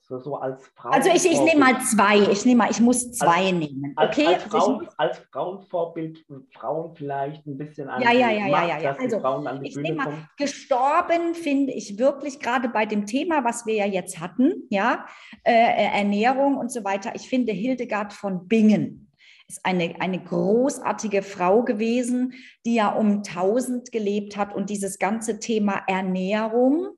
So, 0.10 0.20
so 0.20 0.36
als 0.36 0.66
Frau. 0.74 0.90
Also 0.90 1.10
ich, 1.10 1.26
ich 1.26 1.42
nehme 1.42 1.60
mal 1.60 1.82
zwei. 1.82 2.20
Ich 2.32 2.46
nehme 2.46 2.60
mal, 2.60 2.72
ich 2.72 2.80
muss 2.80 3.12
zwei 3.12 3.48
als, 3.48 3.52
nehmen. 3.52 3.92
Als, 3.98 4.18
okay. 4.18 4.28
als, 4.28 4.44
Also 4.44 4.58
Frau, 4.58 4.82
ich, 4.82 4.90
als 4.98 5.18
Frauenvorbild, 5.32 6.26
Frauen 6.54 6.96
vielleicht 6.96 7.46
ein 7.46 7.58
bisschen 7.58 7.90
an 7.90 8.02
Ja, 8.02 8.14
ja, 8.14 8.32
ja, 8.32 8.48
ja, 8.48 8.52
Macht, 8.52 8.68
ja, 8.70 8.80
ja. 8.80 8.96
Also, 8.98 9.20
Frauen 9.20 9.66
ich 9.66 9.74
Bühne 9.74 9.90
nehme 9.90 9.98
mal, 9.98 10.06
kommen. 10.06 10.30
gestorben 10.38 11.36
finde 11.36 11.74
ich 11.74 11.98
wirklich 12.00 12.40
gerade 12.40 12.70
bei 12.70 12.86
dem 12.86 13.06
Thema, 13.06 13.44
was 13.44 13.66
wir 13.66 13.76
ja 13.76 13.86
jetzt 13.86 14.22
hatten, 14.22 14.64
ja, 14.70 15.06
äh, 15.44 15.52
Ernährung 15.98 16.56
und 16.56 16.72
so 16.72 16.86
weiter. 16.86 17.12
Ich 17.16 17.28
finde 17.28 17.52
Hildegard 17.52 18.14
von 18.14 18.48
Bingen 18.48 19.12
ist 19.50 19.66
eine, 19.66 19.96
eine 20.02 20.22
großartige 20.22 21.22
Frau 21.22 21.64
gewesen, 21.64 22.34
die 22.66 22.76
ja 22.76 22.92
um 22.92 23.24
1000 23.24 23.92
gelebt 23.92 24.36
hat 24.36 24.54
und 24.54 24.70
dieses 24.70 25.00
ganze 25.00 25.40
Thema 25.40 25.84
Ernährung, 25.88 26.98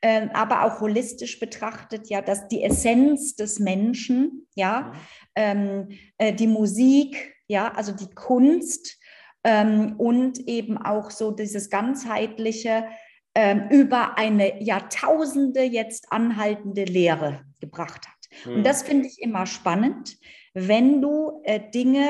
äh, 0.00 0.28
aber 0.32 0.64
auch 0.64 0.80
holistisch 0.80 1.40
betrachtet, 1.40 2.08
ja, 2.08 2.22
dass 2.22 2.48
die 2.48 2.62
Essenz 2.62 3.34
des 3.34 3.58
Menschen, 3.58 4.46
ja, 4.54 4.92
ähm, 5.34 5.88
äh, 6.18 6.32
die 6.32 6.46
Musik, 6.46 7.34
ja, 7.46 7.72
also 7.72 7.92
die 7.92 8.10
Kunst 8.14 8.98
ähm, 9.44 9.94
und 9.98 10.38
eben 10.48 10.76
auch 10.76 11.10
so 11.10 11.30
dieses 11.30 11.70
ganzheitliche 11.70 12.86
ähm, 13.34 13.68
über 13.70 14.18
eine 14.18 14.62
Jahrtausende 14.62 15.62
jetzt 15.62 16.10
anhaltende 16.10 16.84
Lehre 16.84 17.44
gebracht 17.60 18.06
hat. 18.06 18.46
Mhm. 18.46 18.56
Und 18.56 18.66
das 18.66 18.82
finde 18.82 19.06
ich 19.06 19.20
immer 19.20 19.46
spannend, 19.46 20.16
wenn 20.54 21.00
du 21.00 21.42
äh, 21.44 21.60
Dinge 21.70 22.08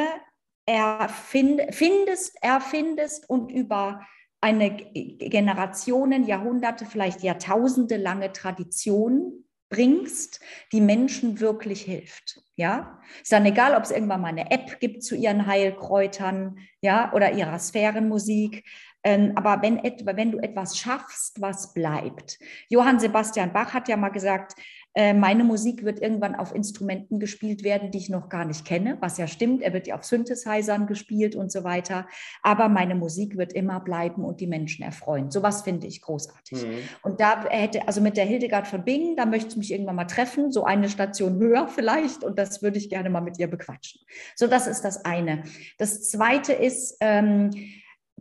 erfind, 0.66 1.62
findest, 1.70 2.36
erfindest 2.42 3.28
und 3.28 3.52
über 3.52 4.00
eine 4.40 4.70
Generationen, 4.70 6.24
Jahrhunderte, 6.24 6.86
vielleicht 6.86 7.22
Jahrtausende 7.22 7.96
lange 7.96 8.32
Tradition 8.32 9.44
bringst, 9.68 10.40
die 10.72 10.80
Menschen 10.80 11.40
wirklich 11.40 11.82
hilft. 11.82 12.40
Ja, 12.56 13.00
ist 13.20 13.32
dann 13.32 13.44
egal, 13.46 13.74
ob 13.74 13.82
es 13.82 13.90
irgendwann 13.90 14.20
mal 14.20 14.28
eine 14.28 14.50
App 14.50 14.78
gibt 14.80 15.02
zu 15.02 15.16
ihren 15.16 15.46
Heilkräutern, 15.46 16.58
ja, 16.80 17.12
oder 17.12 17.32
ihrer 17.32 17.58
Sphärenmusik. 17.58 18.64
Ähm, 19.02 19.32
aber 19.36 19.62
wenn, 19.62 19.82
wenn 19.82 20.32
du 20.32 20.38
etwas 20.38 20.78
schaffst, 20.78 21.40
was 21.40 21.74
bleibt. 21.74 22.38
Johann 22.68 22.98
Sebastian 22.98 23.52
Bach 23.52 23.74
hat 23.74 23.88
ja 23.88 23.96
mal 23.96 24.08
gesagt, 24.08 24.54
meine 24.96 25.44
Musik 25.44 25.84
wird 25.84 26.00
irgendwann 26.00 26.34
auf 26.34 26.54
Instrumenten 26.54 27.20
gespielt 27.20 27.62
werden, 27.64 27.90
die 27.90 27.98
ich 27.98 28.08
noch 28.08 28.30
gar 28.30 28.46
nicht 28.46 28.64
kenne, 28.64 28.96
was 29.00 29.18
ja 29.18 29.26
stimmt. 29.26 29.60
Er 29.60 29.74
wird 29.74 29.86
ja 29.86 29.94
auf 29.94 30.04
Synthesizern 30.04 30.86
gespielt 30.86 31.36
und 31.36 31.52
so 31.52 31.64
weiter. 31.64 32.06
Aber 32.42 32.70
meine 32.70 32.94
Musik 32.94 33.36
wird 33.36 33.52
immer 33.52 33.80
bleiben 33.80 34.24
und 34.24 34.40
die 34.40 34.46
Menschen 34.46 34.82
erfreuen. 34.82 35.30
Sowas 35.30 35.62
finde 35.62 35.86
ich 35.86 36.00
großartig. 36.00 36.64
Mhm. 36.64 36.78
Und 37.02 37.20
da 37.20 37.44
hätte, 37.44 37.86
also 37.86 38.00
mit 38.00 38.16
der 38.16 38.24
Hildegard 38.24 38.66
von 38.66 38.84
Bingen, 38.84 39.16
da 39.16 39.26
möchte 39.26 39.50
ich 39.50 39.56
mich 39.56 39.72
irgendwann 39.72 39.96
mal 39.96 40.04
treffen, 40.06 40.50
so 40.50 40.64
eine 40.64 40.88
Station 40.88 41.38
höher 41.38 41.68
vielleicht. 41.68 42.24
Und 42.24 42.38
das 42.38 42.62
würde 42.62 42.78
ich 42.78 42.88
gerne 42.88 43.10
mal 43.10 43.20
mit 43.20 43.38
ihr 43.38 43.48
bequatschen. 43.48 44.00
So, 44.34 44.46
das 44.46 44.66
ist 44.66 44.82
das 44.82 45.04
eine. 45.04 45.42
Das 45.76 46.08
zweite 46.08 46.54
ist 46.54 46.96
ähm, 47.00 47.50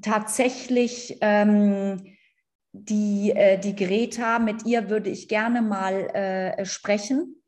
tatsächlich 0.01 1.19
ähm, 1.21 2.14
die, 2.83 3.31
äh, 3.31 3.59
die 3.59 3.75
Greta. 3.75 4.39
Mit 4.39 4.65
ihr 4.65 4.89
würde 4.89 5.09
ich 5.09 5.27
gerne 5.27 5.61
mal 5.61 5.93
äh, 6.13 6.65
sprechen. 6.65 7.41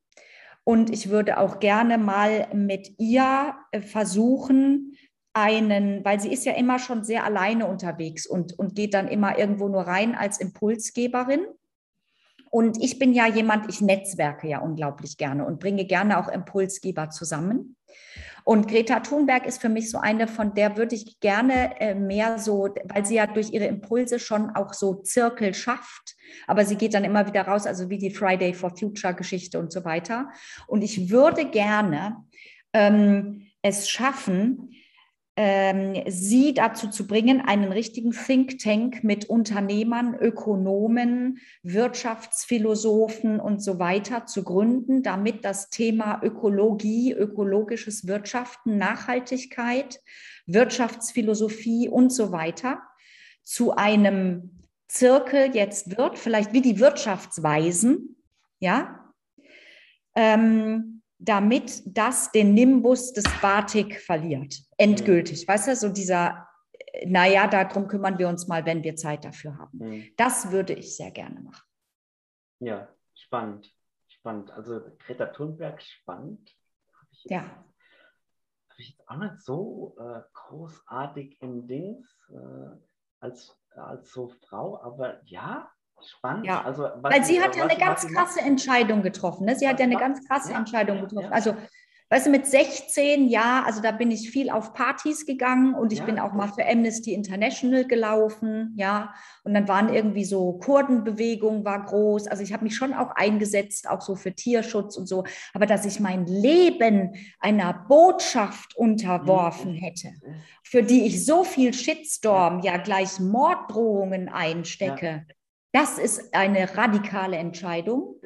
Und 0.64 0.90
ich 0.90 1.10
würde 1.10 1.38
auch 1.38 1.60
gerne 1.60 1.98
mal 1.98 2.48
mit 2.54 3.00
ihr 3.00 3.56
äh, 3.72 3.82
versuchen, 3.82 4.98
einen, 5.34 6.04
weil 6.04 6.20
sie 6.20 6.34
ist 6.34 6.46
ja 6.46 6.54
immer 6.54 6.80
schon 6.80 7.04
sehr 7.04 7.24
alleine 7.24 7.68
unterwegs 7.68 8.26
und, 8.26 8.58
und 8.58 8.76
geht 8.76 8.96
dann 8.96 9.08
immer 9.08 9.38
irgendwo 9.38 9.68
nur 9.70 9.84
rein 9.84 10.16
als 10.16 10.40
Impulsgeberin. 10.40 11.46
Und 12.50 12.82
ich 12.84 12.98
bin 12.98 13.14
ja 13.14 13.28
jemand, 13.28 13.70
ich 13.70 13.82
netzwerke 13.82 14.48
ja 14.48 14.60
unglaublich 14.60 15.18
gerne 15.18 15.46
und 15.46 15.60
bringe 15.60 15.86
gerne 15.86 16.18
auch 16.18 16.28
Impulsgeber 16.28 17.12
zusammen. 17.12 17.76
Und 18.48 18.70
Greta 18.70 19.02
Thunberg 19.02 19.46
ist 19.46 19.60
für 19.60 19.68
mich 19.68 19.92
so 19.92 19.98
eine, 19.98 20.26
von 20.26 20.54
der 20.54 20.78
würde 20.78 20.96
ich 20.96 21.20
gerne 21.20 21.82
äh, 21.82 21.94
mehr 21.94 22.40
so, 22.40 22.70
weil 22.86 23.06
sie 23.06 23.16
ja 23.16 23.28
durch 23.28 23.52
ihre 23.52 23.66
Impulse 23.66 24.20
schon 24.20 24.52
auch 24.52 24.74
so 24.74 24.94
Zirkel 24.94 25.54
schafft, 25.54 26.16
aber 26.48 26.64
sie 26.64 26.78
geht 26.78 26.94
dann 26.94 27.04
immer 27.04 27.28
wieder 27.28 27.42
raus, 27.42 27.68
also 27.68 27.90
wie 27.90 27.98
die 27.98 28.10
Friday 28.10 28.54
for 28.54 28.70
Future 28.70 29.14
Geschichte 29.14 29.60
und 29.60 29.74
so 29.74 29.84
weiter. 29.84 30.30
Und 30.66 30.82
ich 30.82 31.10
würde 31.10 31.50
gerne 31.50 32.24
ähm, 32.72 33.48
es 33.64 33.90
schaffen, 33.90 34.72
ähm, 35.40 36.04
sie 36.08 36.56
dazu 36.56 36.90
zu 36.90 37.06
bringen, 37.06 37.42
einen 37.42 37.72
richtigen 37.72 38.12
Think 38.12 38.58
Tank 38.58 39.04
mit 39.04 39.30
Unternehmern, 39.30 40.16
Ökonomen, 40.16 41.38
Wirtschaftsphilosophen 41.62 43.40
und 43.40 43.62
so 43.62 43.78
weiter 43.78 44.26
zu 44.26 44.44
gründen, 44.44 45.04
damit 45.04 45.46
das 45.46 45.70
Thema 45.70 46.20
Ökologie, 46.24 47.14
ökologisches 47.14 48.08
Wirtschaften, 48.08 48.78
Nachhaltigkeit, 48.78 50.02
Wirtschaftsphilosophie 50.48 51.88
und 51.88 52.12
so 52.12 52.32
weiter 52.32 52.82
zu 53.44 53.76
einem 53.76 54.64
Zirkel 54.88 55.56
jetzt 55.56 55.96
wird, 55.98 56.18
vielleicht 56.18 56.52
wie 56.54 56.62
die 56.62 56.80
Wirtschaftsweisen, 56.80 58.16
ja, 58.60 59.14
ähm, 60.16 60.97
damit 61.20 61.82
das 61.86 62.32
den 62.32 62.54
Nimbus 62.54 63.14
des 63.14 63.24
Batik 63.42 64.00
verliert, 64.02 64.56
endgültig. 64.78 65.48
Weißt 65.48 65.68
du, 65.68 65.76
so 65.76 65.90
dieser, 65.90 66.48
äh, 66.74 67.06
naja, 67.10 67.48
darum 67.48 67.88
kümmern 67.88 68.18
wir 68.20 68.28
uns 68.30 68.48
mal, 68.48 68.66
wenn 68.66 68.84
wir 68.84 68.96
Zeit 68.96 69.26
dafür 69.26 69.58
haben. 69.58 69.78
Mhm. 69.80 70.06
Das 70.18 70.52
würde 70.52 70.74
ich 70.74 70.96
sehr 70.96 71.12
gerne 71.12 71.40
machen. 71.42 71.64
Ja, 72.60 72.88
spannend. 73.16 73.74
Spannend. 74.08 74.52
Also 74.52 74.82
Greta 75.00 75.28
Thunberg, 75.28 75.82
spannend. 75.82 76.56
Habe 76.94 77.08
ich, 77.12 77.24
jetzt- 77.24 77.32
Ja. 77.32 77.42
hab 78.70 78.80
ich 78.80 78.90
jetzt 78.90 79.10
auch 79.10 79.18
nicht 79.18 79.40
so 79.40 79.96
äh, 80.00 80.22
großartig 80.34 81.42
im 81.42 81.68
Dings 81.68 82.08
äh, 82.30 82.78
als, 83.20 83.58
als 83.76 84.12
so 84.12 84.28
Frau, 84.48 84.82
aber 84.82 85.24
ja, 85.26 85.70
spannend. 86.06 86.46
Ja, 86.46 86.64
Also, 86.64 86.84
Weil 87.02 87.24
sie 87.24 87.42
hat 87.42 87.56
ja 87.56 87.64
eine 87.64 87.78
ganz 87.78 88.08
krasse 88.08 88.42
Entscheidung 88.42 89.02
getroffen. 89.02 89.46
Ne? 89.46 89.56
Sie 89.56 89.68
hat 89.68 89.80
ja 89.80 89.86
eine 89.86 89.98
ganz 89.98 90.26
krasse 90.28 90.52
ja, 90.52 90.58
Entscheidung 90.58 91.02
getroffen. 91.02 91.26
ja. 91.26 91.32
Also, 91.32 91.56
weißt 92.10 92.28
du, 92.28 92.30
mit 92.30 92.46
16, 92.48 93.28
ja, 93.28 93.64
also 93.66 93.82
da 93.82 93.92
bin 93.92 94.12
ich 94.12 94.30
viel 94.30 94.50
auf 94.50 94.74
Partys 94.74 95.26
gegangen 95.26 95.74
und 95.74 95.92
ich 95.92 96.00
Ja, 96.00 96.06
bin 96.06 96.20
auch 96.20 96.32
mal 96.32 96.48
für 96.48 96.66
Amnesty 96.66 97.14
International 97.14 97.84
gelaufen, 97.86 98.74
ja. 98.78 99.14
Und 99.44 99.54
dann 99.54 99.68
waren 99.68 99.94
irgendwie 99.94 100.24
so 100.24 100.54
Kurdenbewegung 100.54 101.66
war 101.66 101.84
groß. 101.86 102.28
Also 102.28 102.44
ich 102.44 102.54
habe 102.54 102.64
mich 102.64 102.78
schon 102.78 102.94
auch 102.94 103.12
eingesetzt, 103.12 103.90
auch 103.90 104.00
so 104.00 104.16
für 104.16 104.34
Tierschutz 104.34 104.96
und 104.96 105.08
so. 105.08 105.26
Aber 105.54 105.66
dass 105.66 105.84
ich 105.86 106.00
mein 106.00 106.26
Leben 106.28 107.14
einer 107.42 107.74
Botschaft 107.74 108.78
unterworfen 108.78 109.74
Mhm. 109.74 109.78
hätte, 109.78 110.14
für 110.64 110.84
die 110.84 111.06
ich 111.08 111.26
so 111.26 111.44
viel 111.44 111.74
Shitstorm, 111.74 112.62
ja, 112.62 112.78
gleich 112.78 113.20
Morddrohungen 113.20 114.30
einstecke, 114.30 115.26
das 115.74 115.98
ist 115.98 116.34
eine 116.34 116.76
radikale 116.78 117.38
Entscheidung. 117.38 118.20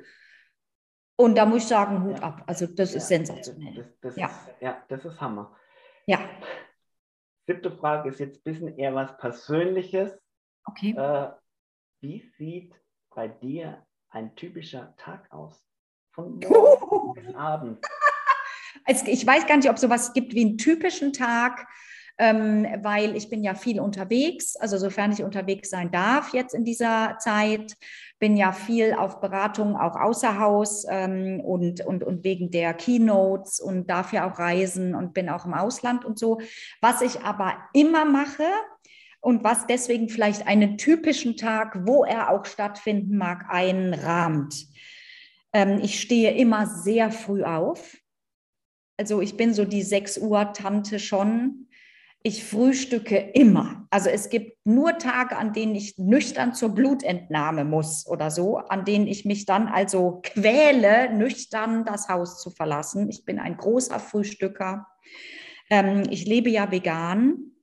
Und 1.18 1.36
da 1.36 1.46
muss 1.46 1.64
ich 1.64 1.68
sagen, 1.68 2.04
Hut 2.04 2.18
Ja. 2.20 2.24
ab. 2.24 2.44
Also 2.48 2.66
das 2.68 2.90
ist 2.96 3.10
Ja, 3.10 3.18
sensationell. 3.18 3.76
Das, 3.76 4.00
das 4.02 4.16
Ja. 4.18 4.28
Ist, 4.28 4.62
ja, 4.62 4.84
das 4.88 5.06
ist 5.06 5.20
Hammer. 5.22 5.56
Ja, 6.08 6.20
Siebte 7.48 7.72
Frage 7.72 8.10
ist 8.10 8.20
jetzt 8.20 8.38
ein 8.38 8.44
bisschen 8.44 8.78
eher 8.78 8.94
was 8.96 9.18
Persönliches. 9.18 10.18
okay. 10.66 10.92
Äh, 10.98 11.32
wie 12.00 12.22
sieht 12.38 12.74
bei 13.14 13.28
dir 13.28 13.86
ein 14.10 14.36
typischer 14.36 14.96
Tag 14.98 15.32
aus? 15.32 15.68
Von 16.12 16.40
morgen 16.50 17.14
bis 17.14 17.36
Abend. 17.36 17.86
Es, 18.86 19.06
ich 19.08 19.26
weiß 19.26 19.48
gar 19.48 19.58
nicht, 19.58 19.70
ob 19.70 19.76
es 19.76 19.82
sowas 19.82 20.14
gibt 20.14 20.34
wie 20.34 20.42
einen 20.46 20.58
typischen 20.58 21.14
Tag, 21.14 21.68
ähm, 22.18 22.68
weil 22.82 23.16
ich 23.16 23.30
bin 23.30 23.44
ja 23.44 23.56
viel 23.56 23.80
unterwegs, 23.80 24.56
also 24.56 24.78
sofern 24.78 25.12
ich 25.12 25.24
unterwegs 25.24 25.70
sein 25.70 25.92
darf 25.92 26.34
jetzt 26.34 26.54
in 26.54 26.66
dieser 26.66 27.18
Zeit, 27.20 27.76
bin 28.20 28.38
ja 28.38 28.52
viel 28.52 28.94
auf 28.94 29.20
Beratungen 29.20 29.76
auch 29.76 29.96
außer 29.96 30.40
Haus 30.40 30.86
ähm, 30.90 31.40
und, 31.40 31.86
und, 31.86 32.04
und 32.04 32.24
wegen 32.24 32.52
der 32.52 32.74
Keynotes 32.74 33.60
und 33.60 33.90
darf 33.90 34.14
ja 34.14 34.32
auch 34.32 34.38
reisen 34.38 34.94
und 34.94 35.14
bin 35.14 35.30
auch 35.30 35.46
im 35.46 35.54
Ausland 35.54 36.06
und 36.06 36.20
so. 36.20 36.40
Was 36.82 37.02
ich 37.02 37.22
aber 37.22 37.54
immer 37.74 38.06
mache 38.06 38.46
und 39.22 39.44
was 39.44 39.68
deswegen 39.68 40.10
vielleicht 40.10 40.48
einen 40.48 40.78
typischen 40.78 41.38
Tag, 41.38 41.88
wo 41.88 42.04
er 42.04 42.30
auch 42.30 42.46
stattfinden 42.46 43.18
mag, 43.18 43.46
einrahmt. 43.50 44.68
Ähm, 45.54 45.80
ich 45.82 46.00
stehe 46.00 46.32
immer 46.36 46.68
sehr 46.68 47.12
früh 47.12 47.44
auf. 47.44 47.98
Also 48.98 49.22
ich 49.22 49.38
bin 49.38 49.54
so 49.54 49.66
die 49.66 49.84
6 49.84 50.20
Uhr 50.20 50.54
Tante 50.54 51.00
schon. 51.00 51.68
Ich 52.24 52.46
frühstücke 52.46 53.18
immer. 53.18 53.88
Also 53.90 54.10
es 54.10 54.30
gibt 54.30 54.64
nur 54.64 55.00
Tage, 55.00 55.38
an 55.38 55.54
denen 55.54 55.74
ich 55.74 55.98
nüchtern 55.98 56.54
zur 56.54 56.70
Blutentnahme 56.70 57.66
muss 57.66 58.06
oder 58.08 58.30
so, 58.30 58.58
an 58.58 58.86
denen 58.86 59.08
ich 59.08 59.26
mich 59.26 59.48
dann 59.48 59.68
also 59.68 60.20
quäle, 60.22 61.12
nüchtern 61.12 61.84
das 61.84 62.10
Haus 62.10 62.40
zu 62.40 62.52
verlassen. 62.52 63.10
Ich 63.10 63.26
bin 63.26 63.40
ein 63.40 63.58
großer 63.58 64.00
Frühstücker. 64.00 64.86
Ähm, 65.72 66.04
ich 66.12 66.28
lebe 66.28 66.52
ja 66.52 66.72
vegan. 66.72 67.54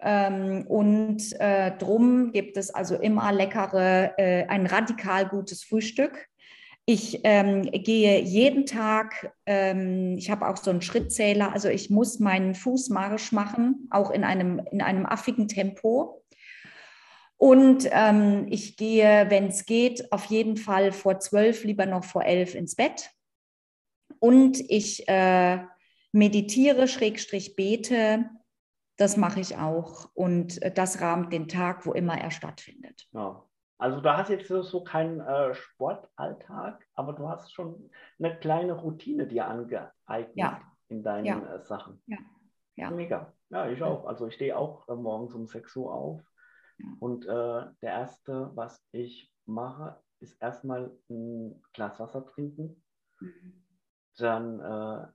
Ähm, 0.00 0.66
und 0.66 1.22
äh, 1.40 1.74
drum 1.78 2.32
gibt 2.32 2.58
es 2.58 2.74
also 2.74 2.96
immer 2.96 3.32
leckere, 3.32 4.12
äh, 4.18 4.46
ein 4.48 4.66
radikal 4.66 5.28
gutes 5.28 5.64
Frühstück. 5.64 6.28
Ich 6.84 7.20
ähm, 7.22 7.62
gehe 7.62 8.20
jeden 8.20 8.66
Tag, 8.66 9.32
ähm, 9.46 10.16
ich 10.18 10.30
habe 10.30 10.48
auch 10.48 10.56
so 10.56 10.70
einen 10.70 10.82
Schrittzähler, 10.82 11.52
also 11.52 11.68
ich 11.68 11.90
muss 11.90 12.18
meinen 12.18 12.56
Fußmarsch 12.56 13.30
machen, 13.30 13.86
auch 13.90 14.10
in 14.10 14.24
einem, 14.24 14.60
in 14.72 14.82
einem 14.82 15.06
affigen 15.06 15.46
Tempo. 15.46 16.24
Und 17.36 17.88
ähm, 17.90 18.46
ich 18.50 18.76
gehe, 18.76 19.26
wenn 19.28 19.48
es 19.48 19.64
geht, 19.64 20.12
auf 20.12 20.24
jeden 20.26 20.56
Fall 20.56 20.92
vor 20.92 21.20
zwölf, 21.20 21.64
lieber 21.64 21.86
noch 21.86 22.04
vor 22.04 22.24
elf 22.24 22.54
ins 22.54 22.74
Bett. 22.74 23.10
Und 24.18 24.58
ich 24.68 25.08
äh, 25.08 25.58
meditiere, 26.12 26.86
Schrägstrich 26.88 27.56
bete. 27.56 28.28
Das 28.96 29.16
mache 29.16 29.40
ich 29.40 29.56
auch. 29.56 30.10
Und 30.14 30.62
äh, 30.62 30.72
das 30.72 31.00
rahmt 31.00 31.32
den 31.32 31.48
Tag, 31.48 31.86
wo 31.86 31.92
immer 31.92 32.16
er 32.16 32.30
stattfindet. 32.30 33.08
Ja. 33.12 33.44
Also 33.82 34.00
du 34.00 34.16
hast 34.16 34.28
jetzt 34.30 34.46
so 34.46 34.84
keinen 34.84 35.18
äh, 35.18 35.54
Sportalltag, 35.54 36.86
aber 36.94 37.14
du 37.14 37.28
hast 37.28 37.52
schon 37.52 37.90
eine 38.16 38.38
kleine 38.38 38.74
Routine 38.74 39.26
dir 39.26 39.48
angeeignet 39.48 40.36
ja. 40.36 40.60
in 40.86 41.02
deinen 41.02 41.24
ja. 41.24 41.56
äh, 41.56 41.64
Sachen. 41.64 42.00
Ja. 42.06 42.18
ja. 42.76 42.92
Mega. 42.92 43.32
Ja, 43.50 43.68
ich 43.68 43.82
auch. 43.82 44.06
Also 44.06 44.28
ich 44.28 44.34
stehe 44.34 44.56
auch 44.56 44.88
äh, 44.88 44.94
morgens 44.94 45.34
um 45.34 45.48
6 45.48 45.74
Uhr 45.74 45.92
auf. 45.92 46.22
Und 47.00 47.26
äh, 47.26 47.28
der 47.82 47.90
erste, 47.90 48.52
was 48.54 48.86
ich 48.92 49.34
mache, 49.46 50.00
ist 50.20 50.40
erstmal 50.40 50.96
ein 51.10 51.60
Glas 51.72 51.98
Wasser 51.98 52.24
trinken. 52.24 52.84
Mhm. 53.18 53.64
Dann 54.16 54.60
äh, 54.60 55.06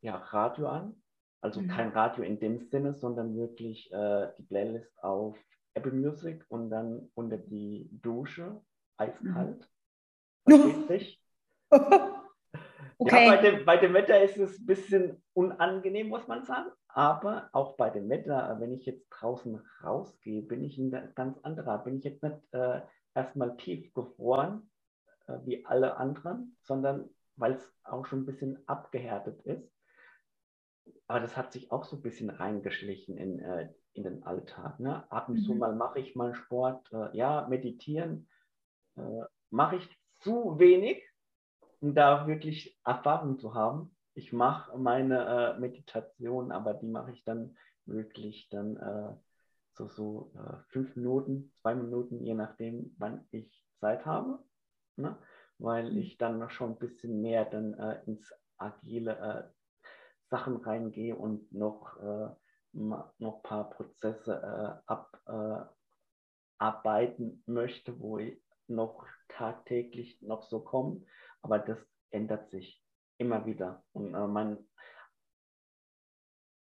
ja, 0.00 0.16
Radio 0.16 0.66
an. 0.66 1.00
Also 1.40 1.60
mhm. 1.60 1.68
kein 1.68 1.90
Radio 1.90 2.24
in 2.24 2.40
dem 2.40 2.58
Sinne, 2.58 2.94
sondern 2.94 3.36
wirklich 3.36 3.92
äh, 3.92 4.32
die 4.36 4.42
Playlist 4.42 5.00
auf 5.04 5.38
Apple 5.74 5.92
Music 5.92 6.44
und 6.48 6.70
dann 6.70 7.10
unter 7.14 7.36
die 7.36 7.88
Dusche, 7.92 8.60
eiskalt. 8.96 9.68
Mhm. 10.46 10.50
Versteht 10.50 10.88
sich? 10.88 11.22
okay. 12.98 13.26
Ja, 13.26 13.36
bei 13.36 13.36
dem, 13.36 13.64
bei 13.64 13.76
dem 13.76 13.94
Wetter 13.94 14.22
ist 14.22 14.36
es 14.38 14.58
ein 14.58 14.66
bisschen 14.66 15.22
unangenehm, 15.34 16.08
muss 16.08 16.26
man 16.26 16.44
sagen. 16.44 16.70
Aber 16.88 17.48
auch 17.52 17.76
bei 17.76 17.90
dem 17.90 18.08
Wetter, 18.08 18.56
wenn 18.58 18.72
ich 18.72 18.86
jetzt 18.86 19.08
draußen 19.10 19.60
rausgehe, 19.84 20.42
bin 20.42 20.64
ich 20.64 20.78
ein 20.78 20.90
ganz 21.14 21.38
anderer. 21.42 21.78
Bin 21.78 21.98
ich 21.98 22.04
jetzt 22.04 22.22
nicht 22.22 22.38
äh, 22.52 22.80
erstmal 23.14 23.56
tief 23.56 23.92
gefroren, 23.94 24.70
äh, 25.26 25.38
wie 25.44 25.64
alle 25.66 25.96
anderen, 25.96 26.56
sondern 26.62 27.08
weil 27.36 27.52
es 27.52 27.72
auch 27.84 28.06
schon 28.06 28.22
ein 28.22 28.26
bisschen 28.26 28.58
abgehärtet 28.66 29.42
ist. 29.42 29.70
Aber 31.06 31.20
das 31.20 31.36
hat 31.36 31.52
sich 31.52 31.70
auch 31.70 31.84
so 31.84 31.96
ein 31.96 32.02
bisschen 32.02 32.30
reingeschlichen 32.30 33.16
in 33.16 33.38
äh, 33.38 33.68
in 33.98 34.04
den 34.04 34.22
Alltag. 34.22 34.80
Ne? 34.80 35.10
Ab 35.10 35.28
und 35.28 35.38
zu 35.38 35.52
mhm. 35.52 35.58
mal 35.58 35.74
mache 35.74 35.98
ich 35.98 36.16
mal 36.16 36.34
Sport, 36.34 36.90
äh, 36.92 37.16
ja, 37.16 37.46
meditieren 37.48 38.28
äh, 38.96 39.24
mache 39.50 39.76
ich 39.76 39.98
zu 40.20 40.58
wenig, 40.58 41.02
um 41.80 41.94
da 41.94 42.26
wirklich 42.26 42.78
Erfahrung 42.84 43.38
zu 43.38 43.54
haben. 43.54 43.94
Ich 44.14 44.32
mache 44.32 44.76
meine 44.76 45.54
äh, 45.56 45.60
Meditation, 45.60 46.50
aber 46.50 46.74
die 46.74 46.88
mache 46.88 47.12
ich 47.12 47.24
dann 47.24 47.56
wirklich 47.86 48.48
dann 48.50 48.76
äh, 48.76 49.14
so, 49.72 49.88
so 49.88 50.32
äh, 50.34 50.56
fünf 50.70 50.96
Minuten, 50.96 51.52
zwei 51.62 51.74
Minuten, 51.74 52.22
je 52.24 52.34
nachdem, 52.34 52.94
wann 52.98 53.26
ich 53.30 53.64
Zeit 53.80 54.04
habe. 54.04 54.40
Ne? 54.96 55.16
Weil 55.58 55.92
mhm. 55.92 55.98
ich 55.98 56.18
dann 56.18 56.50
schon 56.50 56.72
ein 56.72 56.78
bisschen 56.78 57.20
mehr 57.22 57.44
dann 57.44 57.74
äh, 57.74 58.02
ins 58.06 58.32
agile 58.56 59.52
Sachen 60.30 60.56
reingehe 60.56 61.14
und 61.14 61.52
noch 61.52 61.96
noch 62.72 63.12
ein 63.20 63.42
paar 63.42 63.70
Prozesse 63.70 64.82
äh, 64.86 65.64
abarbeiten 66.58 67.42
äh, 67.46 67.50
möchte, 67.50 67.98
wo 68.00 68.18
ich 68.18 68.40
noch 68.66 69.06
tagtäglich 69.28 70.20
noch 70.22 70.42
so 70.42 70.60
komme. 70.60 71.04
Aber 71.42 71.58
das 71.58 71.78
ändert 72.10 72.50
sich 72.50 72.82
immer 73.18 73.46
wieder. 73.46 73.84
Und 73.92 74.14
äh, 74.14 74.26
mein 74.26 74.58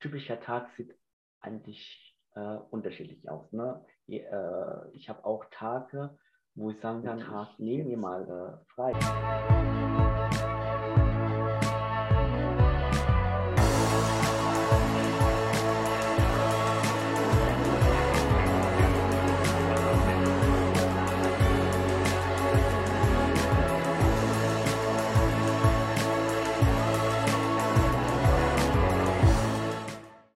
typischer 0.00 0.40
Tag 0.40 0.70
sieht 0.76 0.96
eigentlich 1.40 2.16
äh, 2.34 2.56
unterschiedlich 2.70 3.28
aus. 3.28 3.50
Ne? 3.52 3.84
Ich, 4.06 4.22
äh, 4.22 4.90
ich 4.92 5.08
habe 5.08 5.24
auch 5.24 5.44
Tage, 5.50 6.18
wo 6.54 6.70
ich 6.70 6.80
sagen 6.80 7.02
kann, 7.02 7.20
Tag, 7.20 7.58
nehmen 7.58 7.88
wir 7.88 7.98
mal 7.98 8.22
äh, 8.28 8.64
frei. 8.72 10.15